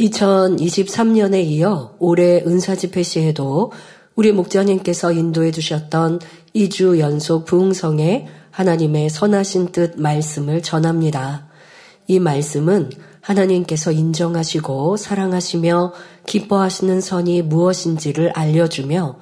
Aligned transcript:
2023년에 0.00 1.42
이어 1.44 1.94
올해 1.98 2.42
은사집회 2.46 3.02
시에도 3.02 3.72
우리 4.14 4.32
목자님께서 4.32 5.12
인도해 5.12 5.50
주셨던 5.50 6.20
2주 6.54 6.98
연속 6.98 7.44
부흥성에 7.44 8.26
하나님의 8.50 9.10
선하신 9.10 9.72
뜻 9.72 10.00
말씀을 10.00 10.62
전합니다. 10.62 11.48
이 12.06 12.18
말씀은 12.18 12.90
하나님께서 13.20 13.90
인정하시고 13.90 14.96
사랑하시며 14.96 15.92
기뻐하시는 16.26 17.00
선이 17.00 17.42
무엇인지를 17.42 18.30
알려주며 18.30 19.18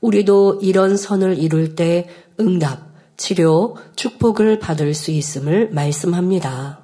우리도 0.00 0.58
이런 0.60 0.96
선을 0.96 1.38
이룰 1.38 1.74
때 1.74 2.08
응답, 2.38 2.86
치료, 3.16 3.76
축복을 3.96 4.58
받을 4.58 4.92
수 4.92 5.10
있음을 5.10 5.70
말씀합니다. 5.70 6.80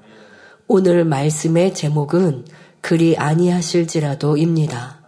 오늘 0.66 1.04
말씀의 1.04 1.74
제목은 1.74 2.46
그리 2.82 3.16
아니하실지라도입니다. 3.16 5.00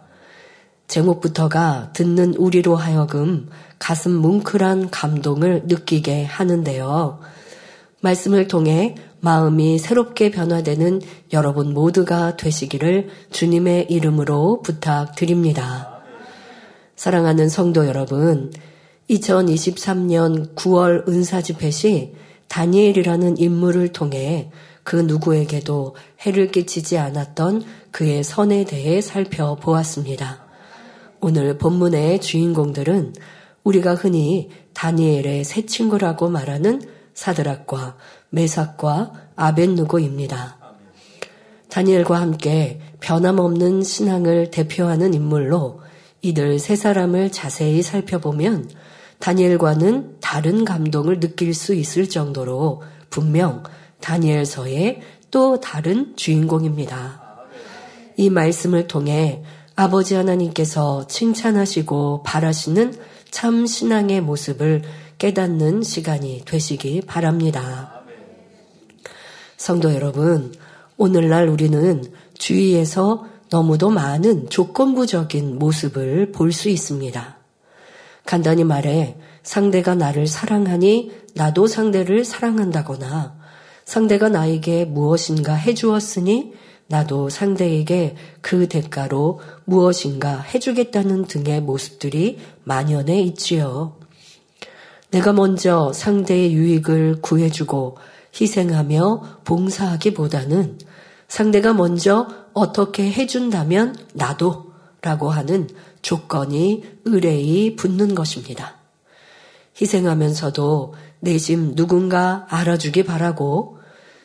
제목부터가 0.87 1.91
듣는 1.93 2.33
우리로 2.35 2.75
하여금 2.75 3.49
가슴 3.77 4.13
뭉클한 4.13 4.89
감동을 4.89 5.63
느끼게 5.65 6.23
하는데요. 6.25 7.19
말씀을 8.01 8.47
통해 8.47 8.95
마음이 9.19 9.77
새롭게 9.79 10.31
변화되는 10.31 11.01
여러분 11.33 11.73
모두가 11.73 12.37
되시기를 12.37 13.09
주님의 13.31 13.87
이름으로 13.89 14.61
부탁드립니다. 14.61 16.01
사랑하는 16.95 17.49
성도 17.49 17.87
여러분, 17.87 18.53
2023년 19.09 20.55
9월 20.55 21.07
은사집회 21.07 21.71
시 21.71 22.15
다니엘이라는 22.47 23.37
인물을 23.37 23.89
통해 23.89 24.51
그 24.85 24.95
누구에게도 24.97 25.95
해를 26.25 26.51
끼치지 26.51 26.99
않았던 26.99 27.63
그의 27.91 28.23
선에 28.23 28.65
대해 28.65 29.01
살펴보았습니다. 29.01 30.45
오늘 31.19 31.57
본문의 31.57 32.21
주인공들은 32.21 33.15
우리가 33.63 33.95
흔히 33.95 34.51
다니엘의 34.73 35.43
새 35.43 35.65
친구라고 35.65 36.29
말하는 36.29 36.83
사드락과 37.15 37.97
메삭과 38.29 39.13
아벤누고입니다. 39.35 40.59
다니엘과 41.69 42.21
함께 42.21 42.79
변함없는 42.99 43.81
신앙을 43.81 44.51
대표하는 44.51 45.15
인물로 45.15 45.81
이들 46.21 46.59
세 46.59 46.75
사람을 46.75 47.31
자세히 47.31 47.81
살펴보면 47.81 48.69
다니엘과는 49.17 50.17
다른 50.21 50.63
감동을 50.63 51.19
느낄 51.19 51.55
수 51.55 51.73
있을 51.73 52.07
정도로 52.07 52.83
분명 53.09 53.63
다니엘서의 54.05 55.01
또 55.31 55.59
다른 55.59 56.13
주인공입니다. 56.15 57.23
이 58.17 58.29
말씀을 58.29 58.87
통해 58.87 59.43
아버지 59.75 60.13
하나님께서 60.13 61.07
칭찬하시고 61.07 62.21
바라시는 62.23 62.93
참 63.31 63.65
신앙의 63.65 64.21
모습을 64.21 64.83
깨닫는 65.17 65.81
시간이 65.81 66.43
되시기 66.45 67.01
바랍니다. 67.01 68.03
성도 69.57 69.93
여러분, 69.93 70.53
오늘날 70.97 71.49
우리는 71.49 72.03
주위에서 72.37 73.25
너무도 73.49 73.89
많은 73.89 74.49
조건부적인 74.49 75.57
모습을 75.57 76.31
볼 76.31 76.51
수 76.51 76.69
있습니다. 76.69 77.37
간단히 78.25 78.63
말해 78.63 79.17
상대가 79.41 79.95
나를 79.95 80.27
사랑하니 80.27 81.11
나도 81.33 81.67
상대를 81.67 82.23
사랑한다거나 82.23 83.44
상대가 83.85 84.29
나에게 84.29 84.85
무엇인가 84.85 85.53
해주었으니 85.53 86.53
나도 86.87 87.29
상대에게 87.29 88.15
그 88.41 88.67
대가로 88.67 89.39
무엇인가 89.63 90.39
해주겠다는 90.41 91.25
등의 91.25 91.61
모습들이 91.61 92.39
만연해 92.63 93.21
있지요. 93.21 93.97
내가 95.11 95.33
먼저 95.33 95.93
상대의 95.93 96.53
유익을 96.53 97.21
구해주고 97.21 97.97
희생하며 98.39 99.39
봉사하기보다는 99.45 100.79
상대가 101.27 101.73
먼저 101.73 102.27
어떻게 102.53 103.11
해준다면 103.11 103.95
나도 104.13 104.73
라고 105.01 105.29
하는 105.29 105.69
조건이 106.01 106.83
의뢰이 107.05 107.75
붙는 107.75 108.15
것입니다. 108.15 108.75
희생하면서도 109.79 110.93
내심 111.25 111.75
누군가 111.75 112.45
알아주기 112.49 113.03
바라고 113.03 113.79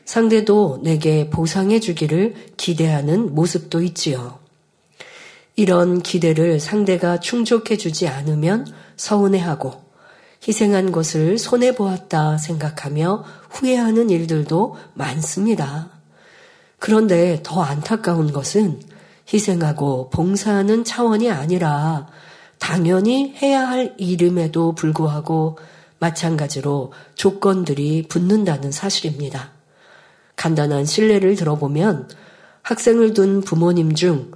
상대도 0.04 0.80
내게 0.82 1.30
보상해 1.30 1.80
주기를 1.80 2.34
기대하는 2.56 3.34
모습도 3.34 3.82
있지요. 3.82 4.38
이런 5.56 6.02
기대를 6.02 6.60
상대가 6.60 7.18
충족해 7.18 7.76
주지 7.76 8.06
않으면 8.06 8.66
서운해하고 8.96 9.82
희생한 10.46 10.92
것을 10.92 11.38
손해보았다 11.38 12.38
생각하며 12.38 13.24
후회하는 13.50 14.10
일들도 14.10 14.76
많습니다. 14.94 15.90
그런데 16.78 17.40
더 17.42 17.62
안타까운 17.62 18.32
것은 18.32 18.80
희생하고 19.32 20.10
봉사하는 20.10 20.84
차원이 20.84 21.30
아니라 21.30 22.08
당연히 22.58 23.34
해야 23.40 23.68
할 23.68 23.94
일임에도 23.96 24.72
불구하고 24.74 25.58
마찬가지로 26.00 26.92
조건들이 27.14 28.06
붙는다는 28.08 28.72
사실입니다. 28.72 29.52
간단한 30.34 30.84
신뢰를 30.84 31.36
들어보면 31.36 32.08
학생을 32.62 33.14
둔 33.14 33.40
부모님 33.42 33.94
중 33.94 34.32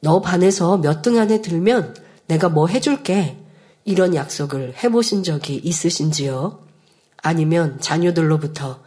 너 0.00 0.20
반에서 0.20 0.78
몇 0.78 1.02
등 1.02 1.18
안에 1.18 1.42
들면 1.42 1.96
내가 2.28 2.48
뭐 2.48 2.68
해줄게 2.68 3.36
이런 3.84 4.14
약속을 4.14 4.74
해보신 4.82 5.22
적이 5.24 5.56
있으신지요? 5.56 6.60
아니면 7.22 7.80
자녀들로부터 7.80 8.80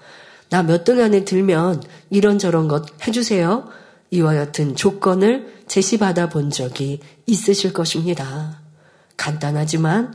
나 0.49 0.63
몇 0.63 0.83
등 0.85 1.01
안에 1.01 1.25
들면 1.25 1.83
이런저런 2.09 2.67
것 2.67 2.85
해주세요. 3.05 3.67
이와 4.11 4.33
같은 4.33 4.75
조건을 4.75 5.63
제시받아 5.67 6.29
본 6.29 6.49
적이 6.49 6.99
있으실 7.25 7.73
것입니다. 7.73 8.59
간단하지만 9.17 10.13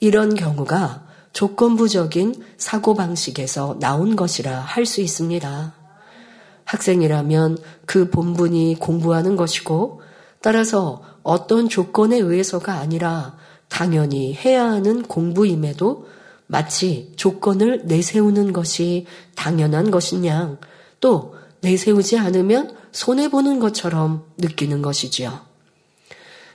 이런 0.00 0.34
경우가 0.34 1.05
조건부적인 1.36 2.34
사고방식에서 2.56 3.76
나온 3.78 4.16
것이라 4.16 4.58
할 4.58 4.86
수 4.86 5.02
있습니다. 5.02 5.74
학생이라면 6.64 7.58
그 7.84 8.08
본분이 8.08 8.76
공부하는 8.80 9.36
것이고 9.36 10.00
따라서 10.40 11.02
어떤 11.22 11.68
조건에 11.68 12.16
의해서가 12.16 12.76
아니라 12.76 13.36
당연히 13.68 14.34
해야 14.34 14.64
하는 14.64 15.02
공부임에도 15.02 16.06
마치 16.46 17.12
조건을 17.16 17.82
내세우는 17.84 18.54
것이 18.54 19.04
당연한 19.34 19.90
것이냐 19.90 20.56
또 21.00 21.34
내세우지 21.60 22.16
않으면 22.18 22.74
손해보는 22.92 23.60
것처럼 23.60 24.24
느끼는 24.38 24.80
것이지요. 24.80 25.40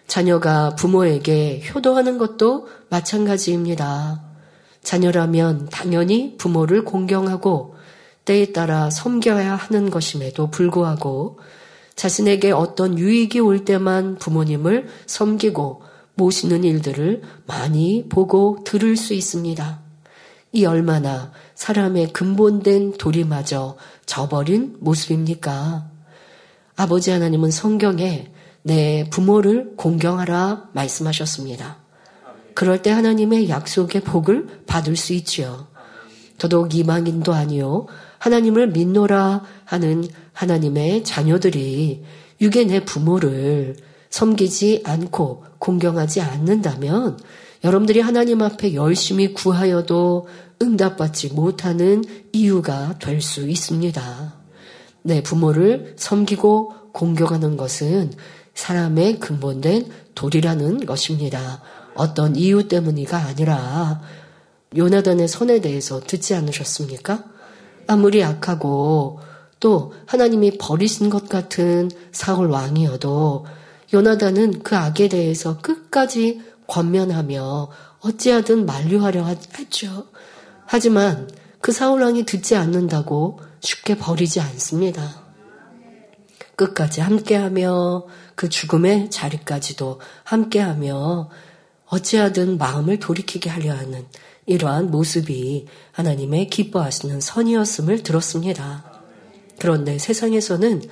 자녀가 0.07 0.73
부모에게 0.75 1.61
효도하는 1.71 2.17
것도 2.17 2.67
마찬가지입니다. 2.89 4.30
자녀라면 4.83 5.69
당연히 5.71 6.37
부모를 6.37 6.83
공경하고 6.83 7.75
때에 8.25 8.51
따라 8.51 8.89
섬겨야 8.89 9.55
하는 9.55 9.89
것임에도 9.89 10.51
불구하고 10.51 11.39
자신에게 11.95 12.51
어떤 12.51 12.97
유익이 12.97 13.39
올 13.39 13.65
때만 13.65 14.17
부모님을 14.17 14.87
섬기고 15.05 15.83
모시는 16.15 16.63
일들을 16.63 17.21
많이 17.45 18.05
보고 18.09 18.63
들을 18.63 18.97
수 18.97 19.13
있습니다. 19.13 19.81
이 20.53 20.65
얼마나 20.65 21.31
사람의 21.55 22.11
근본된 22.11 22.97
도리마저 22.97 23.77
저버린 24.05 24.75
모습입니까? 24.79 25.89
아버지 26.75 27.11
하나님은 27.11 27.51
성경에 27.51 28.31
내 28.63 29.07
부모를 29.09 29.75
공경하라 29.77 30.69
말씀하셨습니다. 30.73 31.80
그럴 32.53 32.81
때 32.81 32.91
하나님의 32.91 33.49
약속의 33.49 34.01
복을 34.01 34.63
받을 34.67 34.95
수 34.95 35.13
있지요. 35.13 35.67
더더욱 36.37 36.73
이방인도 36.73 37.33
아니요. 37.33 37.87
하나님을 38.17 38.69
믿노라 38.69 39.43
하는 39.65 40.07
하나님의 40.33 41.03
자녀들이 41.03 42.03
육의 42.39 42.65
내 42.65 42.83
부모를 42.83 43.75
섬기지 44.09 44.83
않고 44.85 45.45
공경하지 45.59 46.21
않는다면 46.21 47.19
여러분들이 47.63 47.99
하나님 47.99 48.41
앞에 48.41 48.73
열심히 48.73 49.33
구하여도 49.33 50.27
응답받지 50.61 51.29
못하는 51.29 52.03
이유가 52.31 52.97
될 52.99 53.21
수 53.21 53.47
있습니다. 53.47 54.33
내 55.03 55.23
부모를 55.23 55.95
섬기고 55.97 56.91
공경하는 56.93 57.57
것은 57.57 58.11
사람의 58.53 59.19
근본된 59.19 59.87
도리라는 60.15 60.85
것입니다. 60.85 61.61
어떤 61.95 62.35
이유 62.35 62.67
때문이가 62.67 63.17
아니라 63.17 64.01
요나단의 64.75 65.27
선에 65.27 65.59
대해서 65.61 65.99
듣지 65.99 66.33
않으셨습니까? 66.35 67.23
아무리 67.87 68.23
악하고 68.23 69.19
또 69.59 69.93
하나님이 70.05 70.57
버리신 70.57 71.09
것 71.09 71.27
같은 71.27 71.91
사울 72.11 72.47
왕이어도 72.47 73.45
요나단은 73.93 74.63
그 74.63 74.75
악에 74.75 75.09
대해서 75.09 75.57
끝까지 75.59 76.41
권면하며 76.67 77.69
어찌하든 77.99 78.65
만류하려 78.65 79.25
했죠. 79.59 80.07
하지만 80.65 81.29
그 81.59 81.71
사울 81.71 82.01
왕이 82.01 82.23
듣지 82.23 82.55
않는다고 82.55 83.39
쉽게 83.59 83.97
버리지 83.97 84.39
않습니다. 84.39 85.21
끝까지 86.55 87.01
함께하며 87.01 88.05
그 88.35 88.49
죽음의 88.49 89.09
자리까지도 89.09 89.99
함께하며 90.23 91.29
어찌하든 91.91 92.57
마음을 92.57 92.99
돌이키게 92.99 93.49
하려 93.49 93.73
하는 93.73 94.05
이러한 94.45 94.91
모습이 94.91 95.67
하나님의 95.91 96.49
기뻐하시는 96.49 97.19
선이었음을 97.19 98.01
들었습니다. 98.01 99.01
그런데 99.59 99.99
세상에서는 99.99 100.83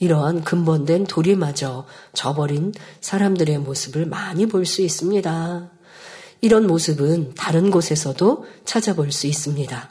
이러한 0.00 0.42
근본된 0.44 1.04
도리마저 1.06 1.86
저버린 2.12 2.72
사람들의 3.00 3.58
모습을 3.58 4.06
많이 4.06 4.46
볼 4.46 4.66
수 4.66 4.82
있습니다. 4.82 5.70
이런 6.40 6.66
모습은 6.66 7.34
다른 7.34 7.70
곳에서도 7.70 8.44
찾아볼 8.64 9.10
수 9.12 9.26
있습니다. 9.26 9.90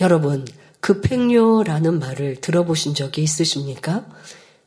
여러분, 0.00 0.46
급행료라는 0.80 1.98
말을 1.98 2.40
들어보신 2.40 2.94
적이 2.94 3.22
있으십니까? 3.22 4.04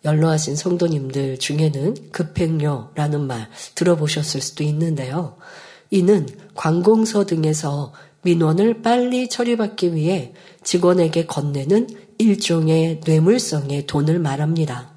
연로하신 0.05 0.55
성도님들 0.55 1.39
중에는 1.39 1.95
급행료라는 2.11 3.27
말 3.27 3.49
들어보셨을 3.73 4.39
수도 4.39 4.63
있는데요. 4.63 5.35
이는 5.91 6.27
관공서 6.53 7.25
등에서 7.25 7.91
민원을 8.21 8.81
빨리 8.81 9.27
처리받기 9.29 9.93
위해 9.93 10.33
직원에게 10.63 11.25
건네는 11.25 11.87
일종의 12.17 13.01
뇌물성의 13.05 13.87
돈을 13.87 14.19
말합니다. 14.19 14.89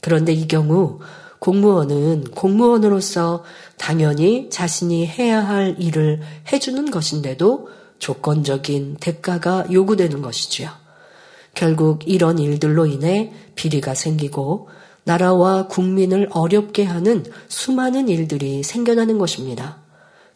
그런데 0.00 0.32
이 0.32 0.48
경우 0.48 1.00
공무원은 1.38 2.24
공무원으로서 2.32 3.44
당연히 3.76 4.48
자신이 4.50 5.06
해야 5.06 5.46
할 5.46 5.76
일을 5.78 6.20
해주는 6.52 6.90
것인데도 6.90 7.68
조건적인 7.98 8.96
대가가 9.00 9.66
요구되는 9.70 10.22
것이지요. 10.22 10.85
결국 11.56 12.06
이런 12.06 12.38
일들로 12.38 12.86
인해 12.86 13.32
비리가 13.56 13.94
생기고 13.94 14.68
나라와 15.02 15.66
국민을 15.66 16.28
어렵게 16.30 16.84
하는 16.84 17.24
수많은 17.48 18.08
일들이 18.08 18.62
생겨나는 18.62 19.18
것입니다. 19.18 19.78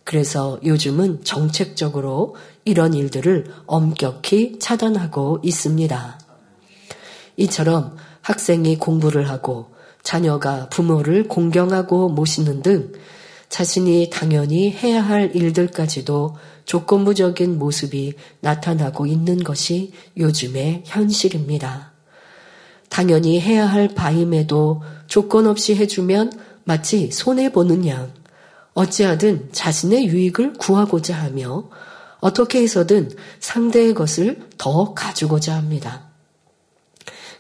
그래서 0.04 0.58
요즘은 0.64 1.22
정책적으로 1.22 2.36
이런 2.64 2.94
일들을 2.94 3.52
엄격히 3.66 4.58
차단하고 4.58 5.40
있습니다. 5.42 6.18
이처럼 7.36 7.96
학생이 8.22 8.78
공부를 8.78 9.28
하고 9.28 9.70
자녀가 10.02 10.68
부모를 10.70 11.28
공경하고 11.28 12.08
모시는 12.08 12.62
등 12.62 12.92
자신이 13.50 14.08
당연히 14.10 14.70
해야 14.70 15.02
할 15.02 15.34
일들까지도 15.34 16.36
조건부적인 16.64 17.58
모습이 17.58 18.14
나타나고 18.40 19.06
있는 19.06 19.42
것이 19.42 19.92
요즘의 20.16 20.84
현실입니다. 20.86 21.90
당연히 22.88 23.40
해야 23.40 23.66
할 23.66 23.88
바임에도 23.88 24.82
조건 25.08 25.46
없이 25.46 25.74
해주면 25.74 26.32
마치 26.64 27.10
손해보는 27.10 27.86
양, 27.88 28.12
어찌하든 28.74 29.50
자신의 29.52 30.06
유익을 30.06 30.54
구하고자 30.54 31.16
하며 31.16 31.68
어떻게 32.20 32.62
해서든 32.62 33.10
상대의 33.40 33.94
것을 33.94 34.48
더 34.58 34.94
가지고자 34.94 35.56
합니다. 35.56 36.10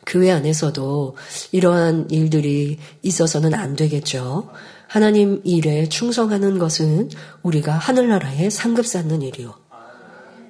교회 0.06 0.32
안에서도 0.32 1.16
이러한 1.52 2.10
일들이 2.10 2.78
있어서는 3.02 3.54
안 3.54 3.76
되겠죠. 3.76 4.50
하나님 4.90 5.40
일에 5.44 5.88
충성하는 5.88 6.58
것은 6.58 7.10
우리가 7.44 7.74
하늘나라에 7.74 8.50
상급 8.50 8.84
쌓는 8.84 9.22
일이요. 9.22 9.54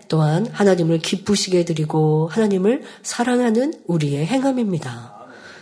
또한 0.08 0.46
하나님을 0.50 1.00
기쁘시게 1.00 1.66
드리고 1.66 2.28
하나님을 2.32 2.82
사랑하는 3.02 3.74
우리의 3.86 4.24
행함입니다. 4.24 5.14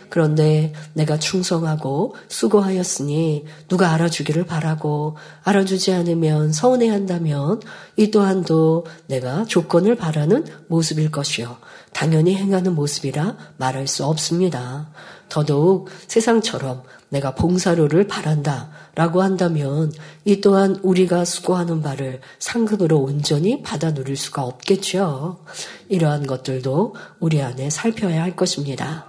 그런데 0.07 0.71
내가 0.93 1.19
충성하고 1.19 2.15
수고하였으니 2.29 3.43
누가 3.67 3.91
알아주기를 3.91 4.45
바라고 4.45 5.17
알아주지 5.43 5.91
않으면 5.91 6.53
서운해한다면 6.53 7.59
이 7.97 8.11
또한도 8.11 8.85
내가 9.07 9.43
조건을 9.43 9.95
바라는 9.95 10.45
모습일 10.69 11.11
것이요. 11.11 11.57
당연히 11.91 12.37
행하는 12.37 12.75
모습이라 12.75 13.35
말할 13.57 13.87
수 13.87 14.05
없습니다. 14.05 14.89
더더욱 15.27 15.89
세상처럼 16.07 16.83
내가 17.09 17.35
봉사료를 17.35 18.07
바란다 18.07 18.69
라고 18.95 19.21
한다면 19.21 19.91
이 20.25 20.41
또한 20.41 20.77
우리가 20.83 21.25
수고하는 21.25 21.81
바를 21.81 22.21
상급으로 22.39 22.99
온전히 22.99 23.61
받아 23.63 23.93
누릴 23.93 24.15
수가 24.15 24.43
없겠죠. 24.43 25.43
이러한 25.89 26.27
것들도 26.27 26.95
우리 27.19 27.41
안에 27.41 27.69
살펴야 27.69 28.21
할 28.21 28.35
것입니다. 28.35 29.05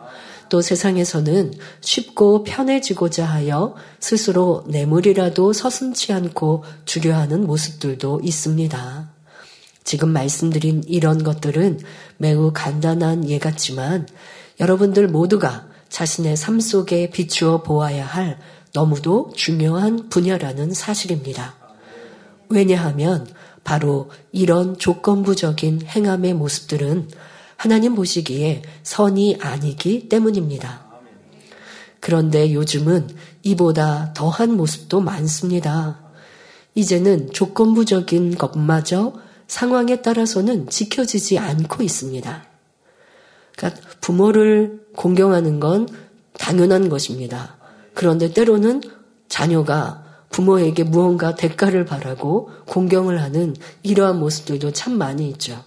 또 0.48 0.60
세상에서는 0.60 1.54
쉽고 1.80 2.42
편해지고자 2.42 3.24
하여 3.24 3.76
스스로 4.00 4.64
뇌물이라도 4.68 5.52
서슴치 5.52 6.12
않고 6.12 6.64
주려 6.84 7.14
하는 7.14 7.46
모습들도 7.46 8.20
있습니다. 8.24 9.10
지금 9.84 10.10
말씀드린 10.10 10.82
이런 10.86 11.22
것들은 11.22 11.80
매우 12.18 12.52
간단한 12.52 13.28
예 13.30 13.38
같지만 13.38 14.08
여러분들 14.58 15.08
모두가 15.08 15.69
자신의 15.90 16.36
삶 16.36 16.60
속에 16.60 17.10
비추어 17.10 17.62
보아야 17.62 18.06
할 18.06 18.38
너무도 18.72 19.32
중요한 19.36 20.08
분야라는 20.08 20.72
사실입니다. 20.72 21.56
왜냐하면 22.48 23.26
바로 23.64 24.10
이런 24.32 24.78
조건부적인 24.78 25.82
행함의 25.82 26.34
모습들은 26.34 27.08
하나님 27.56 27.94
보시기에 27.94 28.62
선이 28.82 29.38
아니기 29.40 30.08
때문입니다. 30.08 30.86
그런데 32.00 32.54
요즘은 32.54 33.08
이보다 33.42 34.14
더한 34.14 34.56
모습도 34.56 35.00
많습니다. 35.00 36.00
이제는 36.74 37.32
조건부적인 37.32 38.38
것마저 38.38 39.12
상황에 39.46 40.00
따라서는 40.00 40.70
지켜지지 40.70 41.38
않고 41.38 41.82
있습니다. 41.82 42.49
그러니까 43.60 43.82
부모를 44.00 44.80
공경하는 44.96 45.60
건 45.60 45.86
당연한 46.38 46.88
것입니다. 46.88 47.58
그런데 47.92 48.32
때로는 48.32 48.80
자녀가 49.28 50.02
부모에게 50.30 50.84
무언가 50.84 51.34
대가를 51.34 51.84
바라고 51.84 52.50
공경을 52.66 53.20
하는 53.20 53.54
이러한 53.82 54.18
모습들도 54.18 54.72
참 54.72 54.96
많이 54.96 55.28
있죠. 55.30 55.62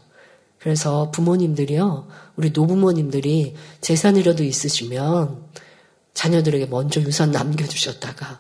그래서 0.58 1.12
부모님들이요, 1.12 2.08
우리 2.38 2.52
노부모님들이 2.52 3.56
재산이라도 3.82 4.44
있으시면 4.44 5.44
자녀들에게 6.14 6.68
먼저 6.68 7.02
유산 7.02 7.32
남겨주셨다가 7.32 8.40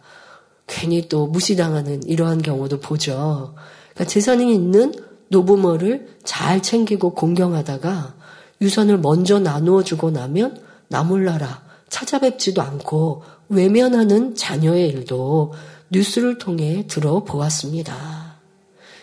괜히 0.65 1.09
또 1.09 1.27
무시당하는 1.27 2.01
이러한 2.03 2.41
경우도 2.41 2.79
보죠. 2.79 3.53
그러니까 3.93 4.05
재산이 4.05 4.53
있는 4.55 4.93
노부모를 5.27 6.17
잘 6.23 6.61
챙기고 6.61 7.13
공경하다가 7.13 8.22
유산을 8.63 8.97
먼저 8.99 9.39
나누어 9.39 9.83
주고 9.83 10.09
나면 10.09 10.63
나몰라라 10.87 11.61
찾아뵙지도 11.89 12.61
않고 12.61 13.23
외면하는 13.49 14.35
자녀의 14.35 14.87
일도 14.89 15.53
뉴스를 15.89 16.37
통해 16.37 16.87
들어보았습니다. 16.87 18.33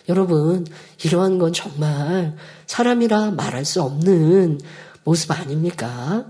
여러분, 0.08 0.66
이러한 1.04 1.38
건 1.38 1.52
정말 1.52 2.36
사람이라 2.66 3.32
말할 3.32 3.64
수 3.64 3.82
없는 3.82 4.60
모습 5.04 5.30
아닙니까? 5.30 6.24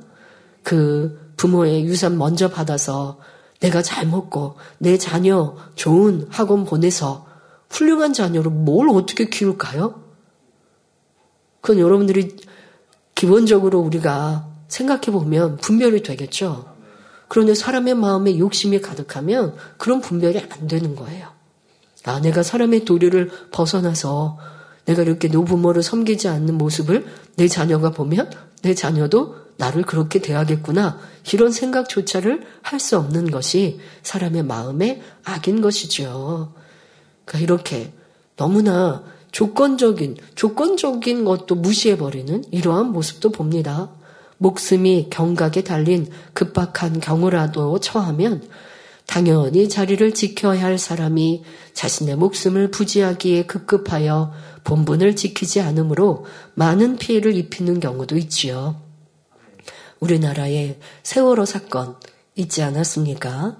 그 0.62 1.32
부모의 1.36 1.84
유산 1.84 2.18
먼저 2.18 2.50
받아서 2.50 3.18
내가 3.60 3.80
잘 3.80 4.06
먹고 4.06 4.56
내 4.78 4.98
자녀 4.98 5.56
좋은 5.76 6.26
학원 6.30 6.64
보내서 6.64 7.26
훌륭한 7.70 8.12
자녀로 8.12 8.50
뭘 8.50 8.90
어떻게 8.90 9.28
키울까요? 9.30 10.02
그건 11.60 11.78
여러분들이 11.78 12.36
기본적으로 13.20 13.80
우리가 13.80 14.48
생각해 14.68 15.10
보면 15.12 15.58
분별이 15.58 16.02
되겠죠. 16.02 16.74
그런데 17.28 17.54
사람의 17.54 17.94
마음에 17.94 18.38
욕심이 18.38 18.80
가득하면 18.80 19.56
그런 19.76 20.00
분별이 20.00 20.38
안 20.38 20.66
되는 20.66 20.96
거예요. 20.96 21.28
아, 22.04 22.18
내가 22.20 22.42
사람의 22.42 22.86
도리를 22.86 23.30
벗어나서 23.50 24.38
내가 24.86 25.02
이렇게 25.02 25.28
노부모를 25.28 25.82
섬기지 25.82 26.28
않는 26.28 26.56
모습을 26.56 27.04
내 27.36 27.46
자녀가 27.46 27.90
보면 27.90 28.30
내 28.62 28.74
자녀도 28.74 29.36
나를 29.58 29.82
그렇게 29.82 30.20
대하겠구나. 30.22 30.98
이런 31.34 31.52
생각조차를 31.52 32.46
할 32.62 32.80
수 32.80 32.96
없는 32.96 33.30
것이 33.30 33.80
사람의 34.02 34.44
마음의 34.44 35.02
악인 35.24 35.60
것이죠. 35.60 36.54
그러니까 37.26 37.44
이렇게 37.44 37.92
너무나 38.36 39.04
조건적인, 39.32 40.16
조건적인 40.34 41.24
것도 41.24 41.54
무시해버리는 41.54 42.44
이러한 42.50 42.92
모습도 42.92 43.30
봅니다. 43.30 43.90
목숨이 44.38 45.08
경각에 45.10 45.62
달린 45.62 46.08
급박한 46.32 47.00
경우라도 47.00 47.78
처하면 47.78 48.48
당연히 49.06 49.68
자리를 49.68 50.14
지켜야 50.14 50.62
할 50.62 50.78
사람이 50.78 51.42
자신의 51.74 52.16
목숨을 52.16 52.70
부지하기에 52.70 53.46
급급하여 53.46 54.32
본분을 54.64 55.16
지키지 55.16 55.60
않으므로 55.60 56.26
많은 56.54 56.96
피해를 56.96 57.34
입히는 57.34 57.80
경우도 57.80 58.16
있지요. 58.16 58.80
우리나라의 59.98 60.78
세월호 61.02 61.44
사건 61.44 61.96
있지 62.36 62.62
않았습니까? 62.62 63.56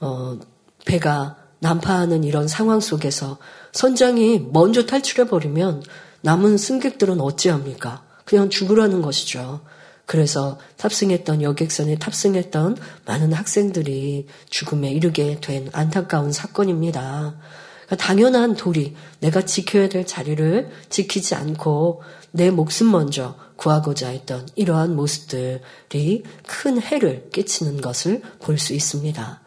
어, 0.00 0.38
배가 0.84 1.36
난파하는 1.60 2.24
이런 2.24 2.48
상황 2.48 2.80
속에서 2.80 3.38
선장이 3.76 4.46
먼저 4.52 4.86
탈출해버리면 4.86 5.82
남은 6.22 6.56
승객들은 6.56 7.20
어찌합니까? 7.20 8.04
그냥 8.24 8.48
죽으라는 8.48 9.02
것이죠. 9.02 9.60
그래서 10.06 10.58
탑승했던 10.78 11.42
여객선에 11.42 11.98
탑승했던 11.98 12.78
많은 13.04 13.34
학생들이 13.34 14.28
죽음에 14.48 14.90
이르게 14.90 15.38
된 15.42 15.68
안타까운 15.72 16.32
사건입니다. 16.32 17.36
그러니까 17.84 17.96
당연한 17.96 18.56
도리, 18.56 18.96
내가 19.20 19.44
지켜야 19.44 19.90
될 19.90 20.06
자리를 20.06 20.70
지키지 20.88 21.34
않고 21.34 22.02
내 22.30 22.50
목숨 22.50 22.90
먼저 22.90 23.36
구하고자 23.56 24.08
했던 24.08 24.48
이러한 24.54 24.96
모습들이 24.96 26.22
큰 26.46 26.80
해를 26.80 27.28
끼치는 27.30 27.82
것을 27.82 28.22
볼 28.40 28.56
수 28.56 28.72
있습니다. 28.72 29.45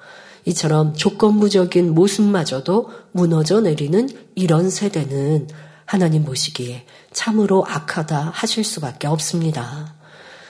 이처럼 0.49 0.95
조건부적인 0.95 1.93
모습마저도 1.93 2.89
무너져 3.11 3.61
내리는 3.61 4.09
이런 4.33 4.69
세대는 4.69 5.47
하나님 5.85 6.25
보시기에 6.25 6.85
참으로 7.11 7.63
악하다 7.67 8.31
하실 8.33 8.63
수밖에 8.63 9.07
없습니다. 9.07 9.93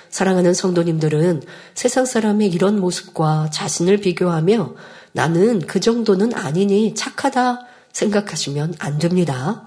사랑하는 0.09 0.53
성도님들은 0.53 1.43
세상 1.75 2.05
사람의 2.05 2.49
이런 2.49 2.79
모습과 2.79 3.49
자신을 3.51 3.97
비교하며 3.97 4.73
나는 5.11 5.59
그 5.59 5.79
정도는 5.79 6.33
아니니 6.33 6.95
착하다 6.95 7.65
생각하시면 7.91 8.75
안 8.79 8.99
됩니다. 8.99 9.63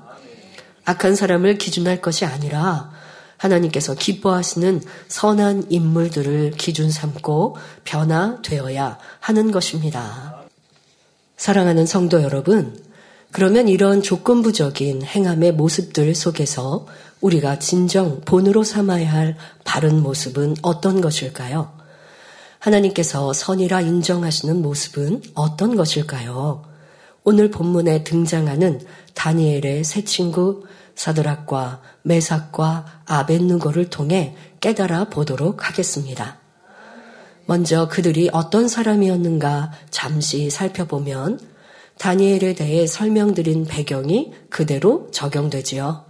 악한 0.85 1.15
사람을 1.15 1.59
기준할 1.59 2.01
것이 2.01 2.25
아니라 2.25 2.92
하나님께서 3.43 3.95
기뻐하시는 3.95 4.83
선한 5.09 5.67
인물들을 5.69 6.53
기준 6.53 6.91
삼고 6.91 7.57
변화되어야 7.85 8.99
하는 9.19 9.51
것입니다. 9.51 10.37
사랑하는 11.37 11.87
성도 11.87 12.23
여러분, 12.23 12.81
그러면 13.33 13.67
이런 13.67 14.03
조건부적인 14.03 15.03
행함의 15.03 15.53
모습들 15.55 16.15
속에서 16.15 16.87
우리가 17.21 17.59
진정 17.59 18.21
본으로 18.21 18.63
삼아야 18.63 19.13
할 19.13 19.37
바른 19.65 20.03
모습은 20.03 20.57
어떤 20.63 21.01
것일까요? 21.01 21.73
하나님께서 22.61 23.33
선이라 23.33 23.81
인정하시는 23.81 24.63
모습은 24.63 25.23
어떤 25.35 25.75
것일까요? 25.75 26.65
오늘 27.25 27.51
본문에 27.51 28.05
등장하는 28.05 28.81
다니엘의 29.15 29.83
새 29.85 30.05
친구 30.05 30.65
사드락과 30.95 31.81
메삭과 32.03 33.03
아벤누고를 33.07 33.91
통해 33.91 34.37
깨달아 34.61 35.07
보도록 35.07 35.69
하겠습니다. 35.69 36.39
먼저 37.47 37.89
그들이 37.89 38.31
어떤 38.33 38.69
사람이었는가 38.69 39.73
잠시 39.91 40.49
살펴보면 40.51 41.41
다니엘에 41.99 42.55
대해 42.55 42.87
설명드린 42.87 43.67
배경이 43.67 44.33
그대로 44.49 45.09
적용되지요. 45.11 46.05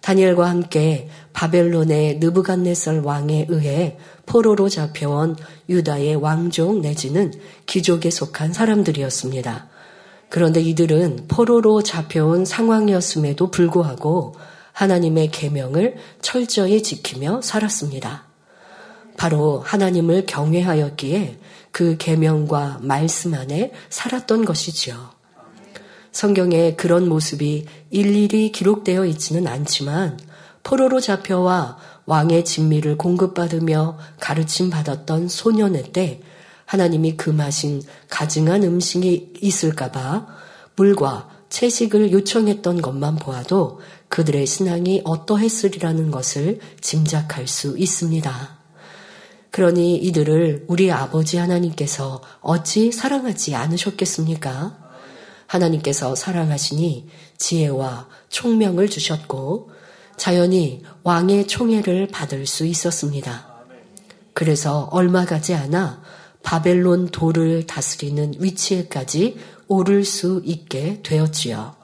다니엘과 0.00 0.50
함께 0.50 1.08
바벨론의 1.32 2.18
느부갓네살 2.18 3.00
왕에 3.00 3.46
의해 3.48 3.96
포로로 4.26 4.68
잡혀온 4.68 5.36
유다의 5.68 6.16
왕족 6.16 6.80
내지는 6.80 7.32
귀족에 7.66 8.10
속한 8.10 8.52
사람들이었습니다. 8.52 9.68
그런데 10.34 10.60
이들은 10.60 11.26
포로로 11.28 11.84
잡혀온 11.84 12.44
상황이었음에도 12.44 13.52
불구하고 13.52 14.34
하나님의 14.72 15.30
계명을 15.30 15.94
철저히 16.22 16.82
지키며 16.82 17.40
살았습니다. 17.40 18.24
바로 19.16 19.60
하나님을 19.60 20.26
경외하였기에 20.26 21.38
그 21.70 21.96
계명과 21.98 22.80
말씀 22.80 23.34
안에 23.34 23.70
살았던 23.90 24.44
것이지요. 24.44 25.10
성경에 26.10 26.74
그런 26.74 27.08
모습이 27.08 27.66
일일이 27.90 28.50
기록되어 28.50 29.04
있지는 29.04 29.46
않지만 29.46 30.18
포로로 30.64 30.98
잡혀와 30.98 31.78
왕의 32.06 32.44
진미를 32.44 32.98
공급받으며 32.98 33.98
가르침 34.18 34.68
받았던 34.68 35.28
소년의 35.28 35.92
때 35.92 36.20
하나님이 36.66 37.16
금하신 37.16 37.82
가증한 38.08 38.62
음식이 38.62 39.34
있을까봐 39.40 40.26
물과 40.76 41.28
채식을 41.48 42.12
요청했던 42.12 42.82
것만 42.82 43.16
보아도 43.16 43.80
그들의 44.08 44.46
신앙이 44.46 45.02
어떠했으리라는 45.04 46.10
것을 46.10 46.58
짐작할 46.80 47.46
수 47.46 47.78
있습니다. 47.78 48.58
그러니 49.50 49.96
이들을 49.98 50.64
우리 50.66 50.90
아버지 50.90 51.36
하나님께서 51.36 52.20
어찌 52.40 52.90
사랑하지 52.90 53.54
않으셨겠습니까? 53.54 54.76
하나님께서 55.46 56.16
사랑하시니 56.16 57.08
지혜와 57.38 58.08
총명을 58.30 58.88
주셨고 58.88 59.70
자연히 60.16 60.82
왕의 61.04 61.46
총애를 61.46 62.08
받을 62.08 62.46
수 62.46 62.66
있었습니다. 62.66 63.54
그래서 64.32 64.88
얼마 64.90 65.24
가지 65.24 65.54
않아 65.54 66.02
바벨론 66.44 67.08
도를 67.08 67.66
다스리는 67.66 68.34
위치에까지 68.38 69.36
오를 69.66 70.04
수 70.04 70.40
있게 70.44 71.00
되었지요. 71.02 71.74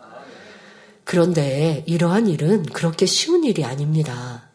그런데 1.02 1.82
이러한 1.86 2.28
일은 2.28 2.62
그렇게 2.64 3.06
쉬운 3.06 3.42
일이 3.42 3.64
아닙니다. 3.64 4.48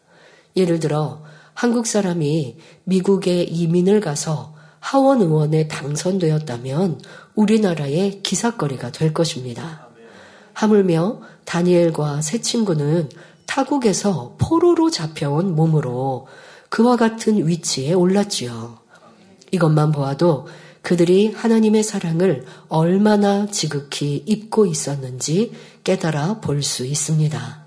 예를 0.56 0.80
들어 0.80 1.22
한국 1.52 1.86
사람이 1.86 2.56
미국에 2.84 3.42
이민을 3.42 4.00
가서 4.00 4.54
하원 4.78 5.20
의원에 5.20 5.68
당선되었다면 5.68 7.00
우리나라의 7.34 8.22
기사거리가 8.22 8.92
될 8.92 9.12
것입니다. 9.12 9.88
하물며 10.54 11.20
다니엘과 11.44 12.22
새 12.22 12.40
친구는 12.40 13.10
타국에서 13.46 14.36
포로로 14.38 14.90
잡혀온 14.90 15.54
몸으로 15.54 16.26
그와 16.68 16.96
같은 16.96 17.46
위치에 17.46 17.92
올랐지요. 17.92 18.85
이것만 19.50 19.92
보아도 19.92 20.46
그들이 20.82 21.32
하나님의 21.32 21.82
사랑을 21.82 22.44
얼마나 22.68 23.46
지극히 23.46 24.22
입고 24.26 24.66
있었는지 24.66 25.52
깨달아 25.82 26.40
볼 26.40 26.62
수 26.62 26.86
있습니다. 26.86 27.66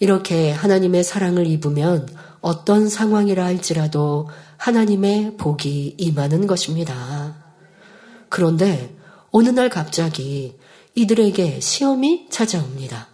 이렇게 0.00 0.50
하나님의 0.52 1.04
사랑을 1.04 1.46
입으면 1.46 2.08
어떤 2.40 2.88
상황이라 2.88 3.44
할지라도 3.44 4.28
하나님의 4.56 5.36
복이 5.36 5.96
임하는 5.98 6.46
것입니다. 6.46 7.36
그런데 8.28 8.96
어느 9.30 9.48
날 9.48 9.68
갑자기 9.68 10.56
이들에게 10.94 11.60
시험이 11.60 12.26
찾아옵니다. 12.30 13.08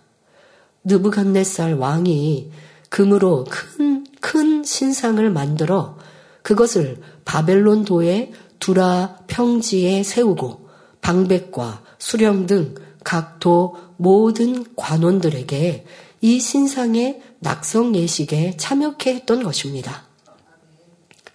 느부갓네살 0.85 1.75
왕이 1.75 2.51
금으로 2.89 3.45
큰, 3.49 4.07
큰 4.21 4.65
신상을 4.65 5.29
만들어 5.31 5.99
그것을 6.45 7.01
바벨론 7.25 7.85
도의 7.85 8.31
두라 8.61 9.19
평지에 9.27 10.05
세우고 10.05 10.69
방백과 11.01 11.83
수령 11.99 12.47
등 12.47 12.85
각 13.05 13.39
도 13.39 13.77
모든 13.99 14.65
관원들에게 14.75 15.87
이 16.23 16.41
신상의 16.41 17.23
낙성 17.39 17.95
예식에 17.95 18.57
참여케 18.57 19.15
했던 19.15 19.43
것입니다. 19.43 20.07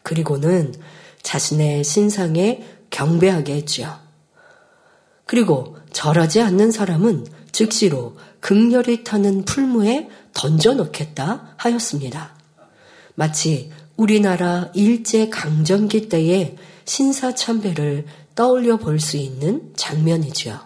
그리고는 0.01 0.73
자신의 1.21 1.83
신상에 1.83 2.65
경배하게 2.89 3.53
했지요. 3.57 3.99
그리고 5.27 5.77
절하지 5.93 6.41
않는 6.41 6.71
사람은 6.71 7.27
즉시로 7.51 8.17
극렬히 8.39 9.03
타는 9.03 9.45
풀무에 9.45 10.09
던져 10.33 10.73
넣겠다 10.73 11.53
하였습니다. 11.57 12.38
마치 13.19 13.69
우리나라 13.97 14.71
일제 14.73 15.27
강점기 15.27 16.07
때의 16.07 16.55
신사참배를 16.85 18.05
떠올려 18.33 18.77
볼 18.77 19.01
수 19.01 19.17
있는 19.17 19.73
장면이지요. 19.75 20.57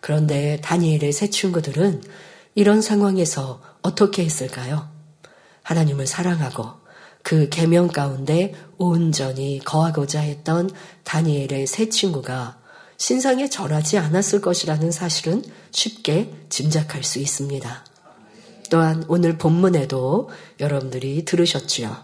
그런데 0.00 0.60
다니엘의 0.62 1.12
새 1.12 1.30
친구들은 1.30 2.02
이런 2.56 2.82
상황에서 2.82 3.62
어떻게 3.82 4.24
했을까요? 4.24 4.88
하나님을 5.62 6.08
사랑하고 6.08 6.72
그 7.22 7.48
계명 7.50 7.86
가운데 7.86 8.52
온전히 8.76 9.60
거하고자 9.64 10.18
했던 10.18 10.68
다니엘의 11.04 11.68
새 11.68 11.88
친구가 11.88 12.58
신상에 12.96 13.48
절하지 13.48 13.98
않았을 13.98 14.40
것이라는 14.40 14.90
사실은 14.90 15.44
쉽게 15.70 16.34
짐작할 16.48 17.04
수 17.04 17.20
있습니다. 17.20 17.87
또한 18.70 19.04
오늘 19.08 19.38
본문에도 19.38 20.30
여러분들이 20.60 21.24
들으셨지요. 21.24 21.96